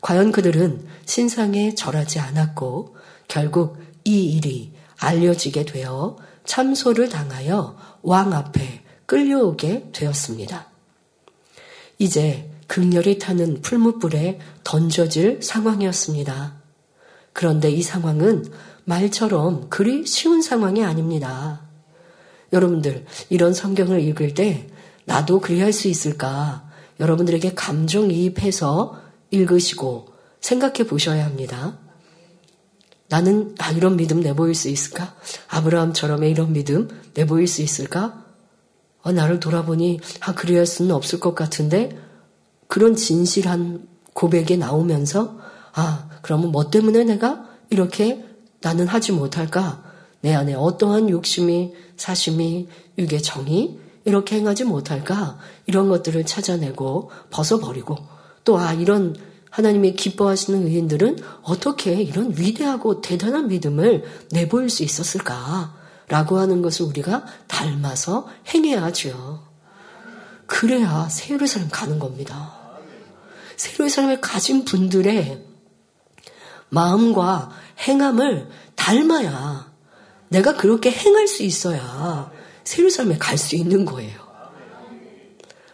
과연 0.00 0.32
그들은 0.32 0.86
신상에 1.06 1.74
절하지 1.74 2.20
않았고 2.20 2.96
결국 3.26 3.78
이 4.04 4.36
일이 4.36 4.72
알려지게 4.98 5.64
되어 5.64 6.16
참소를 6.44 7.08
당하여 7.08 7.76
왕 8.02 8.32
앞에 8.32 8.82
끌려오게 9.06 9.90
되었습니다. 9.92 10.68
이제 11.98 12.50
극렬히 12.66 13.18
타는 13.18 13.62
풀무불에 13.62 14.40
던져질 14.64 15.42
상황이었습니다. 15.42 16.54
그런데 17.32 17.70
이 17.70 17.82
상황은 17.82 18.44
말처럼 18.84 19.68
그리 19.70 20.06
쉬운 20.06 20.42
상황이 20.42 20.84
아닙니다. 20.84 21.62
여러분들, 22.52 23.04
이런 23.30 23.52
성경을 23.52 24.00
읽을 24.00 24.34
때 24.34 24.68
나도 25.04 25.40
그리 25.40 25.60
할 25.60 25.72
수 25.72 25.88
있을까? 25.88 26.70
여러분들에게 27.00 27.54
감정이입해서 27.54 29.00
읽으시고 29.30 30.08
생각해 30.40 30.86
보셔야 30.86 31.24
합니다. 31.24 31.78
나는 33.08 33.54
아, 33.58 33.70
이런 33.72 33.96
믿음 33.96 34.20
내보일 34.20 34.54
수 34.54 34.68
있을까? 34.68 35.14
아브라함처럼의 35.48 36.30
이런 36.30 36.52
믿음 36.52 36.88
내보일 37.14 37.46
수 37.46 37.62
있을까? 37.62 38.24
어, 39.02 39.12
나를 39.12 39.40
돌아보니 39.40 40.00
아, 40.20 40.34
그리 40.34 40.56
할 40.56 40.66
수는 40.66 40.94
없을 40.94 41.20
것 41.20 41.34
같은데 41.34 41.96
그런 42.68 42.96
진실한 42.96 43.86
고백이 44.14 44.56
나오면서 44.56 45.38
아, 45.72 46.08
그러면 46.22 46.52
뭐 46.52 46.70
때문에 46.70 47.04
내가 47.04 47.48
이렇게 47.70 48.24
나는 48.60 48.86
하지 48.86 49.12
못할까? 49.12 49.82
내 50.20 50.34
안에 50.34 50.54
어떠한 50.54 51.10
욕심이, 51.10 51.74
사심이, 51.96 52.68
육의 52.96 53.22
정이 53.22 53.78
이렇게 54.04 54.36
행하지 54.36 54.64
못할까? 54.64 55.38
이런 55.66 55.88
것들을 55.88 56.24
찾아내고 56.24 57.10
벗어버리고 57.30 57.96
또 58.44 58.58
아, 58.58 58.72
이런 58.72 59.16
하나님이 59.50 59.94
기뻐하시는 59.94 60.66
의인들은 60.66 61.18
어떻게 61.42 61.94
이런 62.02 62.36
위대하고 62.36 63.00
대단한 63.00 63.48
믿음을 63.48 64.04
내보일 64.32 64.68
수 64.68 64.82
있었을까? 64.82 65.74
라고 66.08 66.38
하는 66.38 66.60
것을 66.60 66.86
우리가 66.86 67.24
닮아서 67.46 68.28
행해야 68.52 68.82
하죠. 68.84 69.42
그래야 70.46 71.08
세예루살렘 71.08 71.68
가는 71.70 71.98
겁니다. 71.98 72.52
세예루살렘에 73.56 74.20
가진 74.20 74.64
분들의 74.64 75.44
마음과 76.68 77.50
행함을 77.86 78.48
닮아야 78.74 79.72
내가 80.28 80.56
그렇게 80.56 80.90
행할 80.90 81.28
수 81.28 81.42
있어야 81.42 82.30
세예루살렘에 82.64 83.18
갈 83.18 83.38
수 83.38 83.56
있는 83.56 83.84
거예요. 83.84 84.24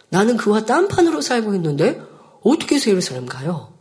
나는 0.08 0.36
그와 0.36 0.64
딴판으로 0.64 1.20
살고 1.20 1.54
있는데 1.54 2.00
어떻게 2.42 2.78
세예루살렘 2.78 3.26
가요? 3.26 3.72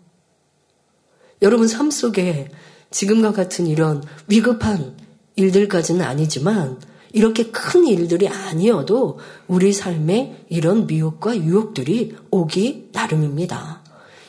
여러분 1.41 1.67
삶 1.67 1.89
속에 1.89 2.49
지금과 2.91 3.31
같은 3.33 3.67
이런 3.67 4.03
위급한 4.27 4.97
일들까지는 5.35 6.05
아니지만 6.05 6.79
이렇게 7.11 7.49
큰 7.49 7.87
일들이 7.87 8.27
아니어도 8.27 9.19
우리 9.47 9.73
삶에 9.73 10.45
이런 10.49 10.85
미혹과 10.85 11.37
유혹들이 11.37 12.15
오기 12.29 12.89
나름입니다. 12.91 13.83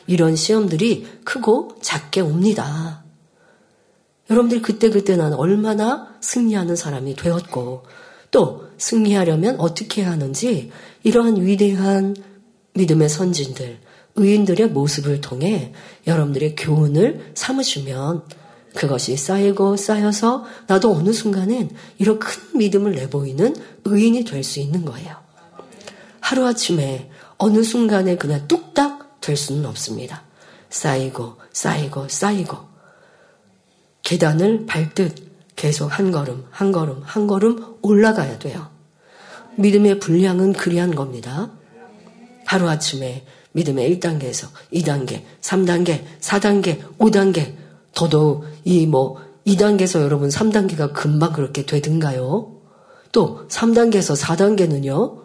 이런 0.07 0.35
시험들이 0.35 1.07
크고 1.23 1.77
작게 1.81 2.21
옵니다. 2.21 3.03
여러분들 4.29 4.61
그때그때 4.61 5.17
난 5.17 5.33
얼마나 5.33 6.15
승리하는 6.21 6.75
사람이 6.75 7.15
되었고 7.15 7.83
또 8.31 8.65
승리하려면 8.77 9.59
어떻게 9.59 10.01
해야 10.01 10.11
하는지 10.11 10.71
이러한 11.03 11.45
위대한 11.45 12.15
믿음의 12.73 13.09
선진들, 13.09 13.79
의인들의 14.15 14.69
모습을 14.69 15.21
통해 15.21 15.73
여러분들의 16.07 16.55
교훈을 16.55 17.31
삼으시면 17.35 18.23
그것이 18.73 19.17
쌓이고 19.17 19.75
쌓여서 19.75 20.45
나도 20.67 20.93
어느 20.93 21.11
순간엔 21.11 21.71
이런 21.97 22.19
큰 22.19 22.57
믿음을 22.57 22.93
내보이는 22.93 23.55
의인이 23.83 24.23
될 24.23 24.43
수 24.43 24.59
있는 24.59 24.85
거예요. 24.85 25.17
하루아침에 26.21 27.09
어느 27.37 27.63
순간에 27.63 28.15
그냥 28.15 28.47
뚝딱 28.47 29.19
될 29.19 29.35
수는 29.35 29.65
없습니다. 29.65 30.23
쌓이고 30.69 31.35
쌓이고 31.51 32.07
쌓이고 32.07 32.57
계단을 34.03 34.65
밟듯 34.65 35.30
계속 35.61 35.85
한 35.85 36.09
걸음 36.09 36.43
한 36.49 36.71
걸음 36.71 37.03
한 37.03 37.27
걸음 37.27 37.75
올라가야 37.83 38.39
돼요. 38.39 38.71
믿음의 39.57 39.99
분량은 39.99 40.53
그리한 40.53 40.95
겁니다. 40.95 41.51
하루아침에 42.47 43.27
믿음의 43.51 43.99
1단계에서 43.99 44.47
2단계, 44.73 45.21
3단계, 45.39 46.03
4단계, 46.19 46.97
5단계, 46.97 47.53
더더욱 47.93 48.45
이 48.65 48.87
뭐 48.87 49.21
2단계에서 49.45 50.01
여러분 50.01 50.29
3단계가 50.29 50.93
금방 50.93 51.31
그렇게 51.31 51.63
되든가요? 51.63 52.55
또 53.11 53.47
3단계에서 53.47 54.19
4단계는요, 54.19 55.21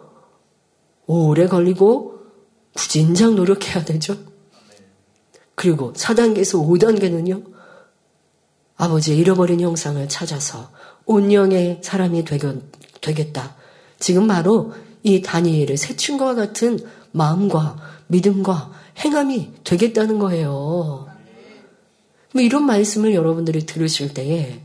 오래 1.07 1.47
걸리고 1.47 2.19
구진장 2.75 3.35
노력해야 3.35 3.85
되죠. 3.85 4.15
그리고 5.55 5.93
4단계에서 5.93 6.63
5단계는요, 6.63 7.56
아버지의 8.77 9.17
잃어버린 9.17 9.59
형상을 9.59 10.07
찾아서 10.07 10.71
온영의 11.05 11.81
사람이 11.83 12.23
되겠다. 13.01 13.55
지금 13.99 14.27
바로 14.27 14.73
이 15.03 15.21
다니엘을 15.21 15.77
새친 15.77 16.17
것과 16.17 16.35
같은 16.35 16.79
마음과 17.11 17.77
믿음과 18.07 18.71
행함이 18.99 19.51
되겠다는 19.63 20.19
거예요. 20.19 21.07
뭐 22.33 22.41
이런 22.41 22.65
말씀을 22.65 23.13
여러분들이 23.13 23.65
들으실 23.65 24.13
때에 24.13 24.61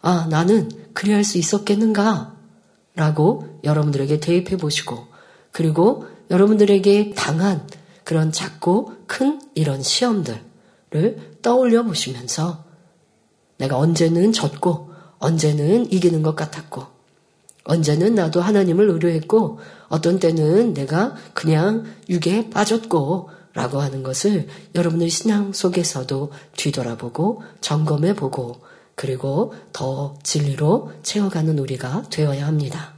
아, 0.00 0.26
나는 0.30 0.70
그리할 0.92 1.24
수 1.24 1.38
있었겠는가? 1.38 2.36
라고 2.94 3.60
여러분들에게 3.64 4.20
대입해 4.20 4.56
보시고 4.56 5.06
그리고 5.52 6.06
여러분들에게 6.30 7.14
당한 7.14 7.66
그런 8.04 8.32
작고 8.32 8.92
큰 9.06 9.40
이런 9.54 9.82
시험들을 9.82 10.40
떠올려 11.42 11.82
보시면서 11.84 12.67
내가 13.58 13.76
언제는 13.76 14.32
졌고 14.32 14.90
언제는 15.18 15.92
이기는 15.92 16.22
것 16.22 16.34
같았고 16.34 16.86
언제는 17.64 18.14
나도 18.14 18.40
하나님을 18.40 18.88
의뢰했고 18.88 19.58
어떤 19.88 20.18
때는 20.18 20.72
내가 20.72 21.14
그냥 21.34 21.84
육에 22.08 22.48
빠졌고 22.50 23.30
라고 23.52 23.80
하는 23.80 24.02
것을 24.02 24.46
여러분의 24.74 25.10
신앙 25.10 25.52
속에서도 25.52 26.30
뒤돌아보고 26.56 27.42
점검해 27.60 28.14
보고 28.14 28.60
그리고 28.94 29.54
더 29.72 30.16
진리로 30.22 30.92
채워가는 31.02 31.58
우리가 31.58 32.04
되어야 32.10 32.46
합니다. 32.46 32.94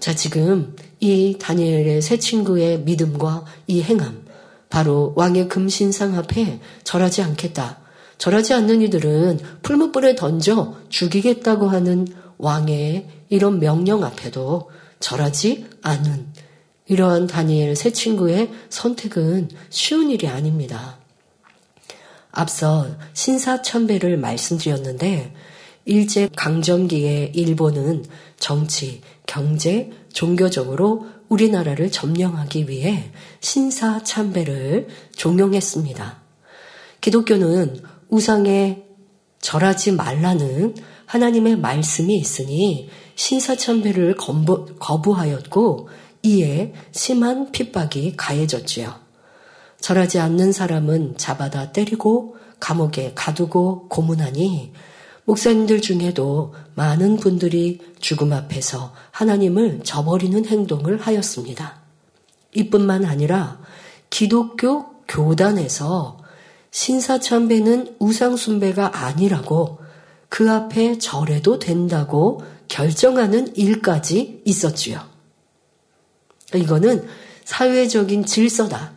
자, 0.00 0.14
지금 0.14 0.74
이 1.00 1.36
다니엘의 1.40 2.02
새 2.02 2.18
친구의 2.18 2.80
믿음과 2.80 3.44
이 3.68 3.82
행함, 3.82 4.24
바로 4.68 5.12
왕의 5.16 5.48
금신상 5.48 6.16
앞에 6.16 6.60
절하지 6.82 7.22
않겠다. 7.22 7.81
절하지 8.22 8.54
않는 8.54 8.82
이들은 8.82 9.40
풀무불에 9.62 10.14
던져 10.14 10.76
죽이겠다고 10.90 11.66
하는 11.66 12.06
왕의 12.38 13.08
이런 13.30 13.58
명령 13.58 14.04
앞에도 14.04 14.70
절하지 15.00 15.66
않은 15.82 16.28
이러한 16.86 17.26
다니엘 17.26 17.74
새 17.74 17.90
친구의 17.90 18.48
선택은 18.68 19.48
쉬운 19.70 20.08
일이 20.08 20.28
아닙니다. 20.28 21.00
앞서 22.30 22.86
신사천배를 23.12 24.18
말씀드렸는데 24.18 25.34
일제 25.84 26.28
강점기의 26.36 27.32
일본은 27.34 28.04
정치, 28.38 29.00
경제, 29.26 29.90
종교적으로 30.12 31.08
우리나라를 31.28 31.90
점령하기 31.90 32.68
위해 32.68 33.10
신사참배를 33.40 34.86
종용했습니다. 35.16 36.22
기독교는 37.00 37.82
우상에 38.12 38.84
절하지 39.40 39.92
말라는 39.92 40.76
하나님의 41.06 41.56
말씀이 41.56 42.14
있으니 42.14 42.90
신사참배를 43.14 44.16
거부하였고 44.78 45.88
이에 46.22 46.74
심한 46.92 47.50
핍박이 47.52 48.16
가해졌지요. 48.18 48.94
절하지 49.80 50.18
않는 50.20 50.52
사람은 50.52 51.16
잡아다 51.16 51.72
때리고 51.72 52.36
감옥에 52.60 53.12
가두고 53.14 53.88
고문하니 53.88 54.72
목사님들 55.24 55.80
중에도 55.80 56.54
많은 56.74 57.16
분들이 57.16 57.80
죽음 57.98 58.34
앞에서 58.34 58.92
하나님을 59.10 59.80
저버리는 59.84 60.44
행동을 60.44 61.00
하였습니다. 61.00 61.80
이뿐만 62.54 63.06
아니라 63.06 63.58
기독교 64.10 64.84
교단에서 65.08 66.21
신사참배는 66.72 67.96
우상숭배가 67.98 69.04
아니라고 69.04 69.78
그 70.28 70.50
앞에 70.50 70.98
절해도 70.98 71.58
된다고 71.58 72.42
결정하는 72.66 73.54
일까지 73.54 74.42
있었지요. 74.44 75.00
이거는 76.54 77.06
사회적인 77.44 78.24
질서다. 78.24 78.92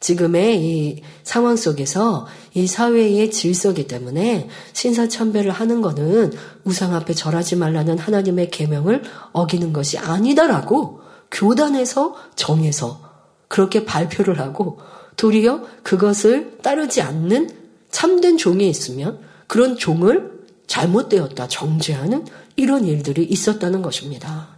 지금의 0.00 0.62
이 0.62 1.02
상황 1.22 1.56
속에서 1.56 2.26
이 2.54 2.66
사회의 2.66 3.30
질서기 3.30 3.86
때문에 3.86 4.48
신사참배를 4.72 5.50
하는 5.52 5.80
것은 5.80 6.32
우상 6.64 6.94
앞에 6.94 7.14
절하지 7.14 7.56
말라는 7.56 7.98
하나님의 7.98 8.50
계명을 8.50 9.02
어기는 9.32 9.72
것이 9.72 9.96
아니다라고 9.98 11.00
교단에서 11.30 12.14
정해서 12.34 13.00
그렇게 13.48 13.84
발표를 13.84 14.40
하고 14.40 14.78
도리어 15.16 15.66
그것을 15.82 16.58
따르지 16.62 17.02
않는 17.02 17.50
참된 17.90 18.36
종이 18.36 18.68
있으면 18.68 19.20
그런 19.46 19.76
종을 19.76 20.32
잘못되었다 20.66 21.48
정죄하는 21.48 22.26
이런 22.56 22.84
일들이 22.86 23.24
있었다는 23.24 23.82
것입니다. 23.82 24.48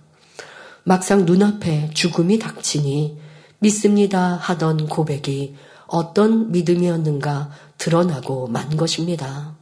막상 0.85 1.25
눈앞에 1.25 1.91
죽음이 1.95 2.39
닥치니 2.39 3.19
믿습니다 3.59 4.37
하던 4.37 4.89
고백이 4.89 5.57
어떤 5.87 6.53
믿음이었는가 6.53 7.51
드러나고 7.79 8.49
만 8.49 8.77
것입니다. 8.77 9.57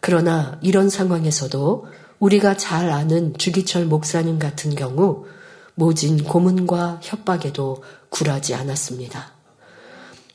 그러나 0.00 0.58
이런 0.62 0.88
상황에서도 0.88 1.86
우리가 2.18 2.56
잘 2.56 2.90
아는 2.90 3.36
주기철 3.36 3.86
목사님 3.86 4.38
같은 4.38 4.74
경우 4.74 5.26
모진 5.74 6.22
고문과 6.22 7.00
협박에도 7.02 7.82
굴하지 8.10 8.54
않았습니다. 8.54 9.31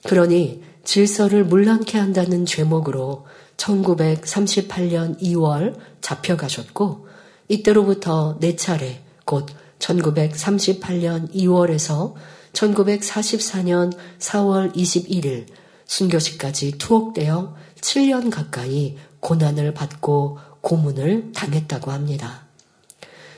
그러니 0.07 0.63
질서를 0.85 1.43
물랑케 1.43 1.97
한다는 1.97 2.45
죄목으로 2.45 3.25
1938년 3.57 5.21
2월 5.21 5.77
잡혀가셨고 5.99 7.07
이때로부터 7.49 8.37
네 8.39 8.55
차례 8.55 9.03
곧 9.25 9.47
1938년 9.79 11.29
2월에서 11.33 12.13
1944년 12.53 13.93
4월 14.19 14.73
21일 14.73 15.47
순교시까지 15.85 16.77
투옥되어 16.77 17.53
7년 17.81 18.31
가까이 18.31 18.95
고난을 19.19 19.73
받고 19.73 20.39
고문을 20.61 21.33
당했다고 21.33 21.91
합니다. 21.91 22.47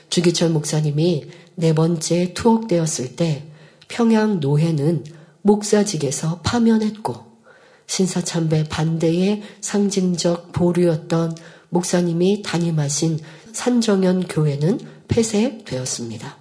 주기철 0.08 0.50
목사님이 0.50 1.24
네 1.56 1.74
번째 1.74 2.32
투옥되었을 2.32 3.16
때 3.16 3.44
평양 3.88 4.38
노회는 4.38 5.19
목사직에서 5.42 6.40
파면했고 6.42 7.30
신사참배 7.86 8.64
반대의 8.68 9.42
상징적 9.60 10.52
보류였던 10.52 11.36
목사님이 11.70 12.42
담임하신 12.42 13.18
산정현 13.52 14.28
교회는 14.28 14.78
폐쇄되었습니다. 15.08 16.36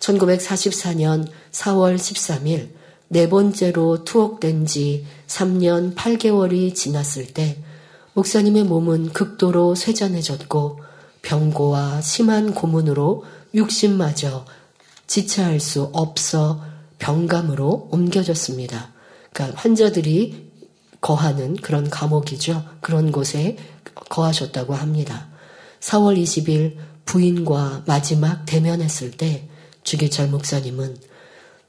1944년 0.00 1.28
4월 1.52 1.96
13일 1.96 2.70
네 3.08 3.28
번째로 3.28 4.04
투옥된 4.04 4.66
지 4.66 5.04
3년 5.26 5.94
8개월이 5.94 6.74
지났을 6.74 7.26
때 7.26 7.58
목사님의 8.14 8.64
몸은 8.64 9.12
극도로 9.12 9.74
쇠잔해졌고 9.74 10.80
병고와 11.22 12.00
심한 12.00 12.54
고문으로 12.54 13.24
육신마저 13.54 14.46
지체할 15.06 15.60
수 15.60 15.90
없어 15.92 16.69
병감으로 17.00 17.88
옮겨졌습니다. 17.90 18.92
그러니까 19.32 19.60
환자들이 19.60 20.50
거하는 21.00 21.56
그런 21.56 21.90
감옥이죠. 21.90 22.64
그런 22.80 23.10
곳에 23.10 23.56
거하셨다고 24.08 24.74
합니다. 24.74 25.28
4월 25.80 26.20
20일 26.22 26.76
부인과 27.04 27.82
마지막 27.86 28.44
대면했을 28.46 29.10
때 29.10 29.48
주기철 29.82 30.28
목사님은 30.28 30.96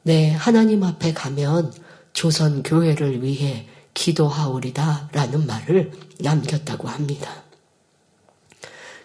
네, 0.04 0.32
하나님 0.32 0.84
앞에 0.84 1.13
가면 1.13 1.74
조선 2.13 2.62
교회를 2.63 3.24
위해 3.24 3.67
기도하오리다 3.94 5.10
라는 5.13 5.46
말을 5.46 5.91
남겼다고 6.20 6.88
합니다. 6.88 7.44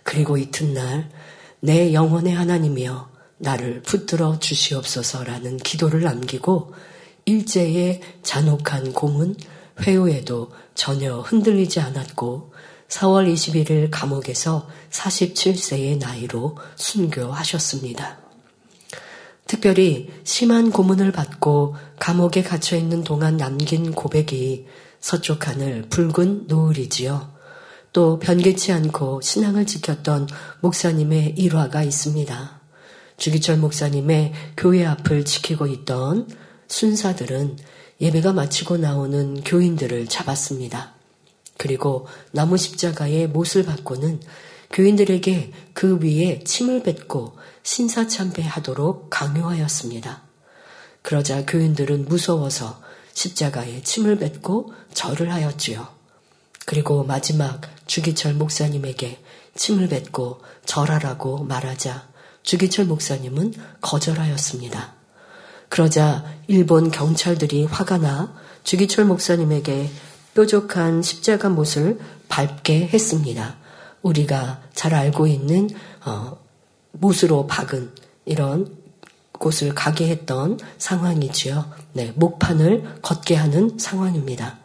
그리고 0.02 0.36
이튿날 0.36 1.10
내 1.60 1.92
영혼의 1.92 2.34
하나님이여 2.34 3.15
나를 3.38 3.82
붙들어 3.82 4.38
주시옵소서라는 4.38 5.58
기도를 5.58 6.02
남기고 6.02 6.72
일제의 7.24 8.00
잔혹한 8.22 8.92
고문 8.92 9.36
회후에도 9.80 10.52
전혀 10.74 11.18
흔들리지 11.20 11.80
않았고 11.80 12.52
4월 12.88 13.32
21일 13.32 13.88
감옥에서 13.90 14.68
47세의 14.90 15.98
나이로 15.98 16.56
순교하셨습니다. 16.76 18.18
특별히 19.46 20.10
심한 20.24 20.70
고문을 20.70 21.12
받고 21.12 21.76
감옥에 21.98 22.42
갇혀 22.42 22.76
있는 22.76 23.04
동안 23.04 23.36
남긴 23.36 23.92
고백이 23.92 24.66
서쪽 25.00 25.46
하늘 25.46 25.82
붉은 25.88 26.46
노을이지요. 26.46 27.34
또 27.92 28.18
변개치 28.18 28.72
않고 28.72 29.20
신앙을 29.20 29.66
지켰던 29.66 30.28
목사님의 30.60 31.34
일화가 31.36 31.82
있습니다. 31.82 32.55
주기철 33.16 33.56
목사님의 33.58 34.32
교회 34.56 34.84
앞을 34.84 35.24
지키고 35.24 35.66
있던 35.66 36.28
순사들은 36.68 37.56
예배가 38.00 38.32
마치고 38.32 38.76
나오는 38.76 39.42
교인들을 39.42 40.06
잡았습니다. 40.06 40.94
그리고 41.56 42.06
나무 42.32 42.56
십자가의 42.56 43.28
못을 43.28 43.64
받고는 43.64 44.20
교인들에게 44.72 45.52
그 45.72 45.98
위에 46.02 46.42
침을 46.44 46.82
뱉고 46.82 47.36
신사참배하도록 47.62 49.08
강요하였습니다. 49.08 50.22
그러자 51.02 51.46
교인들은 51.46 52.06
무서워서 52.06 52.82
십자가에 53.14 53.82
침을 53.82 54.18
뱉고 54.18 54.74
절을 54.92 55.32
하였지요. 55.32 55.88
그리고 56.66 57.04
마지막 57.04 57.62
주기철 57.86 58.34
목사님에게 58.34 59.22
침을 59.54 59.88
뱉고 59.88 60.42
절하라고 60.66 61.44
말하자 61.44 62.08
주기철 62.46 62.86
목사님은 62.86 63.52
거절하였습니다. 63.80 64.94
그러자 65.68 66.24
일본 66.46 66.92
경찰들이 66.92 67.64
화가 67.64 67.98
나 67.98 68.32
주기철 68.62 69.04
목사님에게 69.04 69.90
뾰족한 70.34 71.02
십자가 71.02 71.48
못을 71.48 71.98
밟게 72.28 72.86
했습니다. 72.86 73.56
우리가 74.00 74.62
잘 74.74 74.94
알고 74.94 75.26
있는 75.26 75.68
어, 76.04 76.38
못으로 76.92 77.48
박은 77.48 77.90
이런 78.24 78.76
곳을 79.32 79.74
가게 79.74 80.08
했던 80.08 80.58
상황이지요. 80.78 81.72
네, 81.94 82.12
목판을 82.14 83.00
걷게 83.02 83.34
하는 83.34 83.76
상황입니다. 83.76 84.60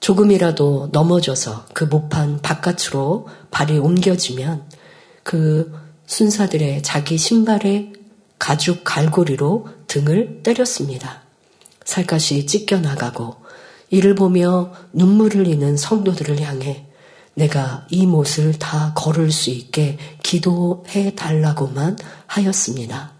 조금이라도 0.00 0.88
넘어져서 0.92 1.66
그 1.74 1.84
목판 1.84 2.40
바깥으로 2.40 3.28
발이 3.50 3.78
옮겨지면 3.78 4.66
그 5.22 5.77
순사들의 6.08 6.82
자기 6.82 7.18
신발에 7.18 7.92
가죽 8.38 8.82
갈고리로 8.82 9.68
등을 9.86 10.42
때렸습니다. 10.42 11.22
살갗이 11.84 12.46
찢겨나가고 12.46 13.36
이를 13.90 14.14
보며 14.14 14.72
눈물을 14.92 15.42
흘리는 15.42 15.76
성도들을 15.76 16.40
향해 16.40 16.86
내가 17.34 17.86
이 17.90 18.06
못을 18.06 18.58
다 18.58 18.92
걸을 18.96 19.30
수 19.30 19.50
있게 19.50 19.98
기도해 20.22 21.14
달라고만 21.14 21.98
하였습니다. 22.26 23.12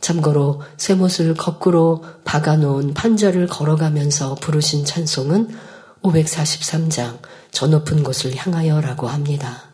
참고로 0.00 0.62
쇠못을 0.76 1.34
거꾸로 1.34 2.04
박아놓은 2.24 2.94
판자를 2.94 3.46
걸어가면서 3.48 4.36
부르신 4.36 4.84
찬송은 4.84 5.48
543장 6.02 7.18
저 7.50 7.66
높은 7.66 8.02
곳을 8.02 8.34
향하여라고 8.34 9.08
합니다. 9.08 9.68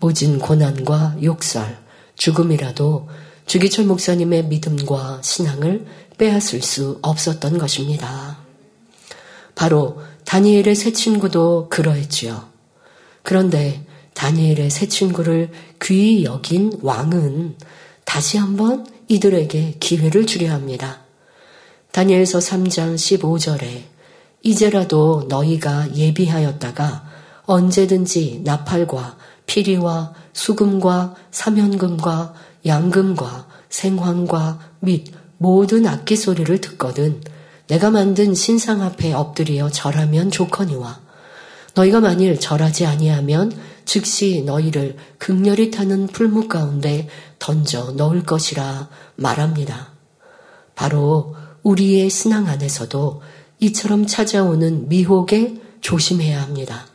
모진 0.00 0.38
고난과 0.38 1.18
욕설, 1.22 1.78
죽음이라도 2.16 3.08
주기철 3.46 3.84
목사님의 3.84 4.46
믿음과 4.46 5.20
신앙을 5.22 5.86
빼앗을 6.18 6.62
수 6.62 6.98
없었던 7.02 7.58
것입니다. 7.58 8.38
바로 9.54 10.00
다니엘의 10.24 10.74
새 10.74 10.92
친구도 10.92 11.68
그러했지요. 11.68 12.48
그런데 13.22 13.84
다니엘의 14.14 14.70
새 14.70 14.88
친구를 14.88 15.50
귀히 15.82 16.24
여긴 16.24 16.78
왕은 16.82 17.56
다시 18.04 18.38
한번 18.38 18.86
이들에게 19.08 19.76
기회를 19.80 20.26
주려 20.26 20.52
합니다. 20.52 21.00
다니엘서 21.92 22.38
3장 22.38 22.94
15절에 22.94 23.82
이제라도 24.42 25.26
너희가 25.28 25.94
예비하였다가 25.94 27.08
언제든지 27.44 28.42
나팔과 28.44 29.18
피리와 29.50 30.14
수금과 30.32 31.16
사면금과 31.32 32.34
양금과 32.64 33.48
생황과 33.68 34.60
및 34.78 35.12
모든 35.38 35.88
악기 35.88 36.14
소리를 36.14 36.60
듣거든 36.60 37.20
내가 37.66 37.90
만든 37.90 38.32
신상 38.32 38.80
앞에 38.80 39.12
엎드려 39.12 39.68
절하면 39.68 40.30
좋거니와 40.30 41.00
너희가 41.74 42.00
만일 42.00 42.38
절하지 42.38 42.86
아니하면 42.86 43.52
즉시 43.84 44.44
너희를 44.46 44.96
극렬히 45.18 45.72
타는 45.72 46.06
풀무 46.08 46.46
가운데 46.46 47.08
던져 47.40 47.92
넣을 47.96 48.22
것이라 48.22 48.88
말합니다. 49.16 49.88
바로 50.76 51.34
우리의 51.64 52.08
신앙 52.08 52.46
안에서도 52.46 53.20
이처럼 53.58 54.06
찾아오는 54.06 54.88
미혹에 54.88 55.60
조심해야 55.80 56.40
합니다. 56.40 56.89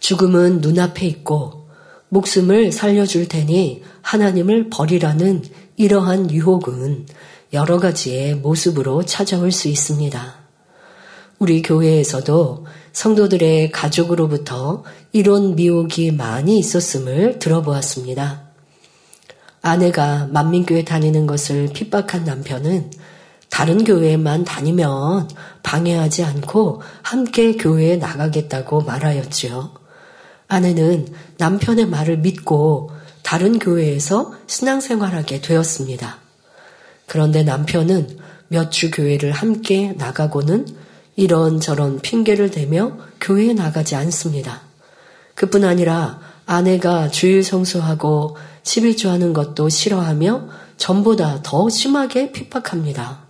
죽음은 0.00 0.60
눈앞에 0.60 1.06
있고 1.06 1.68
목숨을 2.08 2.72
살려줄 2.72 3.28
테니 3.28 3.82
하나님을 4.02 4.68
버리라는 4.68 5.44
이러한 5.76 6.30
유혹은 6.30 7.06
여러 7.52 7.78
가지의 7.78 8.34
모습으로 8.36 9.04
찾아올 9.04 9.52
수 9.52 9.68
있습니다. 9.68 10.34
우리 11.38 11.62
교회에서도 11.62 12.66
성도들의 12.92 13.70
가족으로부터 13.70 14.84
이런 15.12 15.54
미혹이 15.54 16.10
많이 16.10 16.58
있었음을 16.58 17.38
들어보았습니다. 17.38 18.50
아내가 19.62 20.26
만민교회 20.30 20.84
다니는 20.84 21.26
것을 21.26 21.70
핍박한 21.72 22.24
남편은 22.24 22.90
다른 23.50 23.84
교회에만 23.84 24.44
다니면 24.44 25.28
방해하지 25.62 26.24
않고 26.24 26.82
함께 27.02 27.56
교회에 27.56 27.96
나가겠다고 27.96 28.82
말하였지요. 28.82 29.79
아내는 30.50 31.06
남편의 31.38 31.86
말을 31.86 32.18
믿고 32.18 32.90
다른 33.22 33.58
교회에서 33.58 34.34
신앙생활하게 34.46 35.40
되었습니다. 35.40 36.18
그런데 37.06 37.42
남편은 37.42 38.18
몇 38.48 38.70
주 38.70 38.90
교회를 38.90 39.30
함께 39.30 39.94
나가고는 39.96 40.66
이런저런 41.14 42.00
핑계를 42.00 42.50
대며 42.50 42.96
교회에 43.20 43.52
나가지 43.52 43.94
않습니다. 43.94 44.62
그뿐 45.36 45.64
아니라 45.64 46.20
아내가 46.46 47.08
주일 47.08 47.44
성수하고 47.44 48.36
11조 48.64 49.08
하는 49.08 49.32
것도 49.32 49.68
싫어하며 49.68 50.48
전보다 50.76 51.42
더 51.44 51.68
심하게 51.68 52.32
핍박합니다. 52.32 53.29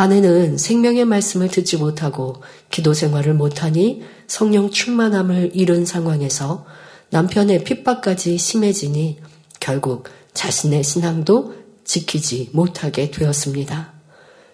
아내는 0.00 0.56
생명의 0.56 1.04
말씀을 1.04 1.48
듣지 1.48 1.76
못하고 1.76 2.36
기도 2.70 2.94
생활을 2.94 3.34
못하니 3.34 4.02
성령 4.26 4.70
충만함을 4.70 5.50
잃은 5.52 5.84
상황에서 5.84 6.64
남편의 7.10 7.64
핍박까지 7.64 8.38
심해지니 8.38 9.18
결국 9.60 10.08
자신의 10.32 10.84
신앙도 10.84 11.54
지키지 11.84 12.48
못하게 12.54 13.10
되었습니다. 13.10 13.92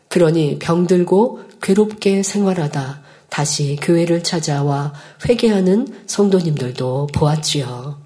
그러니 0.09 0.59
병들고 0.59 1.43
괴롭게 1.63 2.25
생활하다 2.25 3.03
다시 3.29 3.79
교회를 3.81 4.25
찾아와 4.25 4.95
회개하는 5.29 5.87
성도님들도 6.09 7.09
보았지요. 7.15 8.01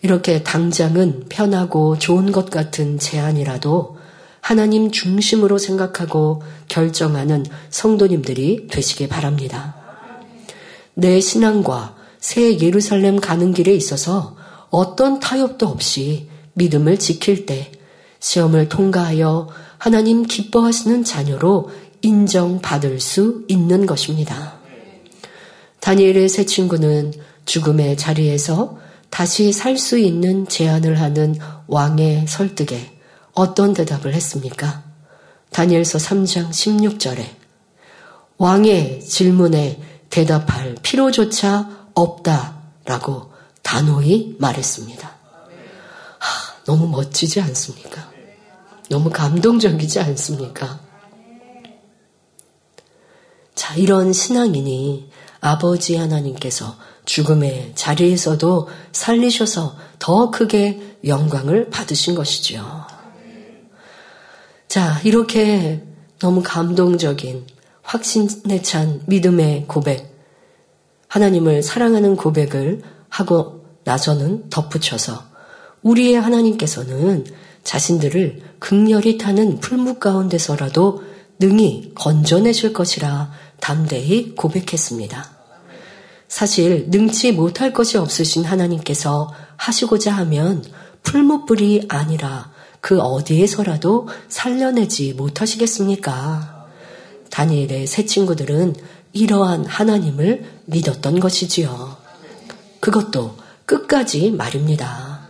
이렇게 0.00 0.42
당장은 0.42 1.26
편하고 1.28 1.98
좋은 1.98 2.32
것 2.32 2.50
같은 2.50 2.98
제안이라도 2.98 4.01
하나님 4.42 4.90
중심으로 4.90 5.56
생각하고 5.56 6.42
결정하는 6.66 7.46
성도님들이 7.70 8.66
되시기 8.68 9.08
바랍니다. 9.08 9.76
내 10.94 11.20
신앙과 11.20 11.96
새 12.18 12.58
예루살렘 12.58 13.20
가는 13.20 13.54
길에 13.54 13.72
있어서 13.72 14.36
어떤 14.68 15.20
타협도 15.20 15.68
없이 15.68 16.28
믿음을 16.54 16.98
지킬 16.98 17.46
때 17.46 17.70
시험을 18.18 18.68
통과하여 18.68 19.48
하나님 19.78 20.24
기뻐하시는 20.24 21.04
자녀로 21.04 21.70
인정받을 22.02 22.98
수 22.98 23.44
있는 23.46 23.86
것입니다. 23.86 24.54
다니엘의 25.80 26.28
새 26.28 26.44
친구는 26.46 27.12
죽음의 27.46 27.96
자리에서 27.96 28.76
다시 29.08 29.52
살 29.52 29.78
수 29.78 29.98
있는 29.98 30.48
제안을 30.48 31.00
하는 31.00 31.36
왕의 31.68 32.26
설득에 32.26 33.01
어떤 33.34 33.74
대답을 33.74 34.14
했습니까? 34.14 34.82
다니엘서 35.50 35.98
3장 35.98 36.50
16절에 36.50 37.24
왕의 38.38 39.00
질문에 39.00 39.80
대답할 40.10 40.76
필요조차 40.82 41.88
없다라고 41.94 43.32
단호히 43.62 44.36
말했습니다. 44.38 45.08
하, 46.18 46.64
너무 46.64 46.88
멋지지 46.88 47.40
않습니까? 47.40 48.10
너무 48.90 49.10
감동적이지 49.10 50.00
않습니까? 50.00 50.80
자, 53.54 53.74
이런 53.76 54.12
신앙이니 54.12 55.10
아버지 55.40 55.96
하나님께서 55.96 56.76
죽음의 57.04 57.72
자리에서도 57.74 58.68
살리셔서 58.92 59.76
더 59.98 60.30
크게 60.30 60.98
영광을 61.06 61.70
받으신 61.70 62.14
것이지요. 62.14 62.91
자, 64.72 64.98
이렇게 65.04 65.82
너무 66.18 66.42
감동적인 66.42 67.44
확신에 67.82 68.62
찬 68.62 69.02
믿음의 69.04 69.66
고백, 69.68 70.18
하나님을 71.08 71.62
사랑하는 71.62 72.16
고백을 72.16 72.80
하고 73.10 73.66
나서는 73.84 74.48
덧붙여서 74.48 75.24
우리의 75.82 76.18
하나님께서는 76.18 77.26
자신들을 77.62 78.40
극렬히 78.60 79.18
타는 79.18 79.60
풀무 79.60 79.98
가운데서라도 79.98 81.04
능히 81.38 81.92
건져내실 81.94 82.72
것이라 82.72 83.30
담대히 83.60 84.34
고백했습니다. 84.34 85.30
사실 86.28 86.86
능치 86.88 87.32
못할 87.32 87.74
것이 87.74 87.98
없으신 87.98 88.46
하나님께서 88.46 89.34
하시고자 89.58 90.12
하면 90.12 90.64
풀무불이 91.02 91.88
아니라 91.90 92.51
그 92.82 93.00
어디에서라도 93.00 94.08
살려내지 94.28 95.14
못하시겠습니까? 95.14 96.66
다니엘의 97.30 97.86
새 97.86 98.04
친구들은 98.04 98.74
이러한 99.12 99.64
하나님을 99.64 100.44
믿었던 100.66 101.20
것이지요. 101.20 101.96
그것도 102.80 103.36
끝까지 103.66 104.32
말입니다. 104.32 105.28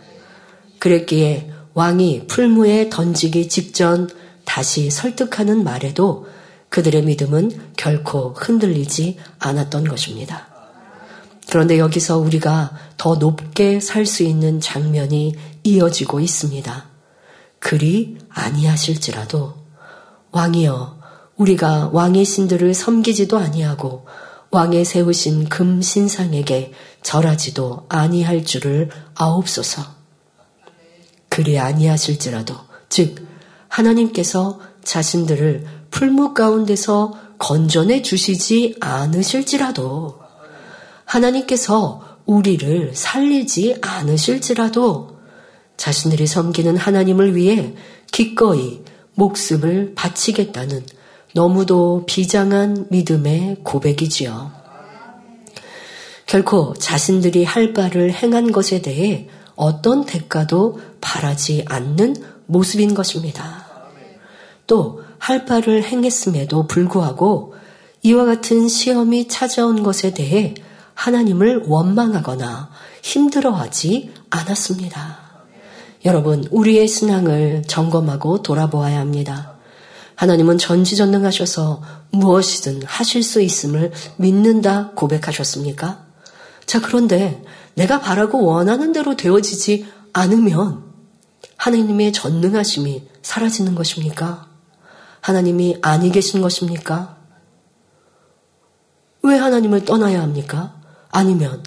그랬기에 0.79 1.51
왕이 1.75 2.25
풀무에 2.27 2.89
던지기 2.89 3.47
직전 3.49 4.09
다시 4.45 4.89
설득하는 4.89 5.63
말에도 5.63 6.27
그들의 6.69 7.03
믿음은 7.03 7.73
결코 7.77 8.33
흔들리지 8.35 9.17
않았던 9.37 9.83
것입니다. 9.87 10.47
그런데 11.51 11.77
여기서 11.77 12.17
우리가 12.17 12.71
더 12.97 13.15
높게 13.15 13.79
살 13.79 14.07
수 14.07 14.23
있는 14.23 14.59
장면이 14.59 15.35
이어지고 15.63 16.19
있습니다. 16.19 16.92
그리 17.63 18.17
아니하실지라도 18.29 19.53
왕이여 20.31 20.99
우리가 21.37 21.91
왕의 21.93 22.25
신들을 22.25 22.73
섬기지도 22.73 23.37
아니하고 23.37 24.05
왕의 24.51 24.83
세우신 24.83 25.47
금 25.47 25.81
신상에게 25.81 26.73
절하지도 27.01 27.85
아니할 27.87 28.43
줄을 28.43 28.89
아옵소서. 29.15 29.81
그리 31.29 31.57
아니하실지라도 31.57 32.53
즉 32.89 33.25
하나님께서 33.69 34.59
자신들을 34.83 35.65
풀무 35.89 36.33
가운데서 36.33 37.17
건져내 37.39 38.01
주시지 38.01 38.75
않으실지라도 38.81 40.19
하나님께서 41.05 42.19
우리를 42.25 42.93
살리지 42.93 43.77
않으실지라도 43.81 45.12
자신들이 45.77 46.27
섬기는 46.27 46.77
하나님을 46.77 47.35
위해 47.35 47.73
기꺼이 48.11 48.81
목숨을 49.15 49.93
바치겠다는 49.95 50.85
너무도 51.33 52.05
비장한 52.05 52.87
믿음의 52.89 53.57
고백이지요. 53.63 54.51
결코 56.25 56.73
자신들이 56.73 57.43
할 57.43 57.73
바를 57.73 58.11
행한 58.11 58.51
것에 58.51 58.81
대해 58.81 59.27
어떤 59.55 60.05
대가도 60.05 60.79
바라지 61.01 61.63
않는 61.67 62.15
모습인 62.47 62.93
것입니다. 62.93 63.65
또 64.67 65.03
할 65.23 65.45
바를 65.45 65.85
행했음에도 65.85 66.67
불구하고 66.67 67.55
이와 68.01 68.25
같은 68.25 68.67
시험이 68.67 69.29
찾아온 69.29 69.81
것에 69.81 70.13
대해 70.13 70.53
하나님을 70.95 71.63
원망하거나 71.65 72.69
힘들어하지 73.01 74.11
않았습니다. 74.29 75.22
여러분, 76.05 76.45
우리의 76.51 76.87
신앙을 76.87 77.63
점검하고 77.65 78.41
돌아보아야 78.41 78.99
합니다. 78.99 79.53
하나님은 80.15 80.57
전지전능하셔서 80.57 81.81
무엇이든 82.11 82.83
하실 82.83 83.23
수 83.23 83.41
있음을 83.41 83.91
믿는다 84.17 84.91
고백하셨습니까? 84.95 86.05
자, 86.65 86.81
그런데 86.81 87.43
내가 87.75 87.99
바라고 87.99 88.45
원하는 88.45 88.91
대로 88.91 89.15
되어지지 89.15 89.85
않으면 90.13 90.83
하나님의 91.57 92.13
전능하심이 92.13 93.07
사라지는 93.21 93.73
것입니까? 93.73 94.47
하나님이 95.21 95.77
아니 95.81 96.11
계신 96.11 96.41
것입니까? 96.41 97.17
왜 99.23 99.37
하나님을 99.37 99.85
떠나야 99.85 100.21
합니까? 100.21 100.75
아니면 101.09 101.63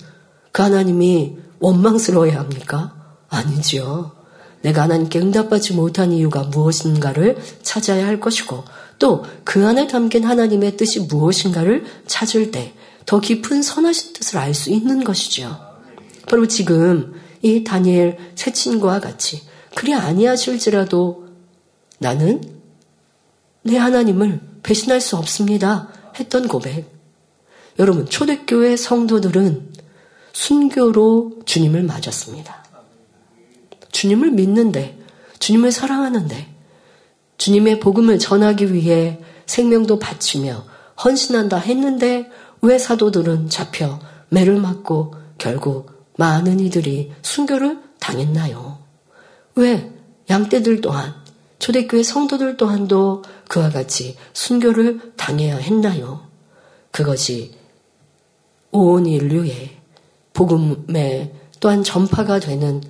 그 0.53 0.63
하나님이 0.63 1.39
원망스러워야 1.59 2.39
합니까? 2.39 2.95
아니지요. 3.29 4.16
내가 4.67 4.83
하나님께 4.83 5.19
응답받지 5.21 5.75
못한 5.75 6.13
이유가 6.13 6.43
무엇인가를 6.45 7.39
찾아야 7.63 8.07
할 8.07 8.21
것이고 8.21 8.65
또 8.99 9.25
그 9.45 9.67
안에 9.67 9.87
담긴 9.87 10.25
하나님의 10.25 10.77
뜻이 10.77 11.01
무엇인가를 11.01 11.85
찾을 12.07 12.51
때 12.51 12.75
더 13.07 13.21
깊은 13.21 13.63
선하신 13.63 14.13
뜻을 14.13 14.39
알 14.39 14.53
수 14.53 14.71
있는 14.71 15.05
것이죠. 15.05 15.57
바로 16.29 16.47
지금 16.49 17.15
이 17.41 17.63
다니엘 17.63 18.19
새 18.35 18.53
친구와 18.53 19.01
같이 19.01 19.43
그리 19.75 19.95
아니하실지라도 19.95 21.29
나는 21.99 22.43
내 23.63 23.77
하나님을 23.77 24.41
배신할 24.63 25.01
수 25.01 25.17
없습니다. 25.17 25.89
했던 26.19 26.49
고백. 26.49 26.91
여러분, 27.79 28.07
초대교회 28.07 28.77
성도들은 28.77 29.73
순교로 30.33 31.43
주님을 31.45 31.85
맞았습니다. 31.85 32.66
주님을 33.97 34.33
믿는데, 34.33 34.99
주님을 35.39 35.73
사랑하는데, 35.73 36.55
주님의 37.39 37.81
복음을 37.81 38.19
전하기 38.19 38.75
위해 38.75 39.19
생명도 39.47 39.99
바치며 39.99 40.65
헌신한다 41.03 41.57
했는데 41.57 42.31
왜 42.61 42.79
사도들은 42.79 43.49
잡혀 43.49 43.99
매를 44.29 44.57
맞고 44.57 45.15
결국 45.39 46.11
많은 46.19 46.61
이들이 46.61 47.13
순교를 47.23 47.81
당했나요? 47.99 48.79
왜 49.55 49.91
양떼들 50.29 50.83
또한 50.83 51.15
초대교회 51.59 52.03
성도들 52.03 52.59
또한도 52.59 53.23
그와 53.49 53.71
같이 53.71 54.17
순교를 54.35 55.13
당해야 55.17 55.57
했나요? 55.57 56.27
그것이 56.91 57.53
온 58.73 59.07
인류의 59.07 59.77
복음에 60.35 61.33
또한 61.61 61.83
전파가 61.83 62.41
되는 62.41 62.83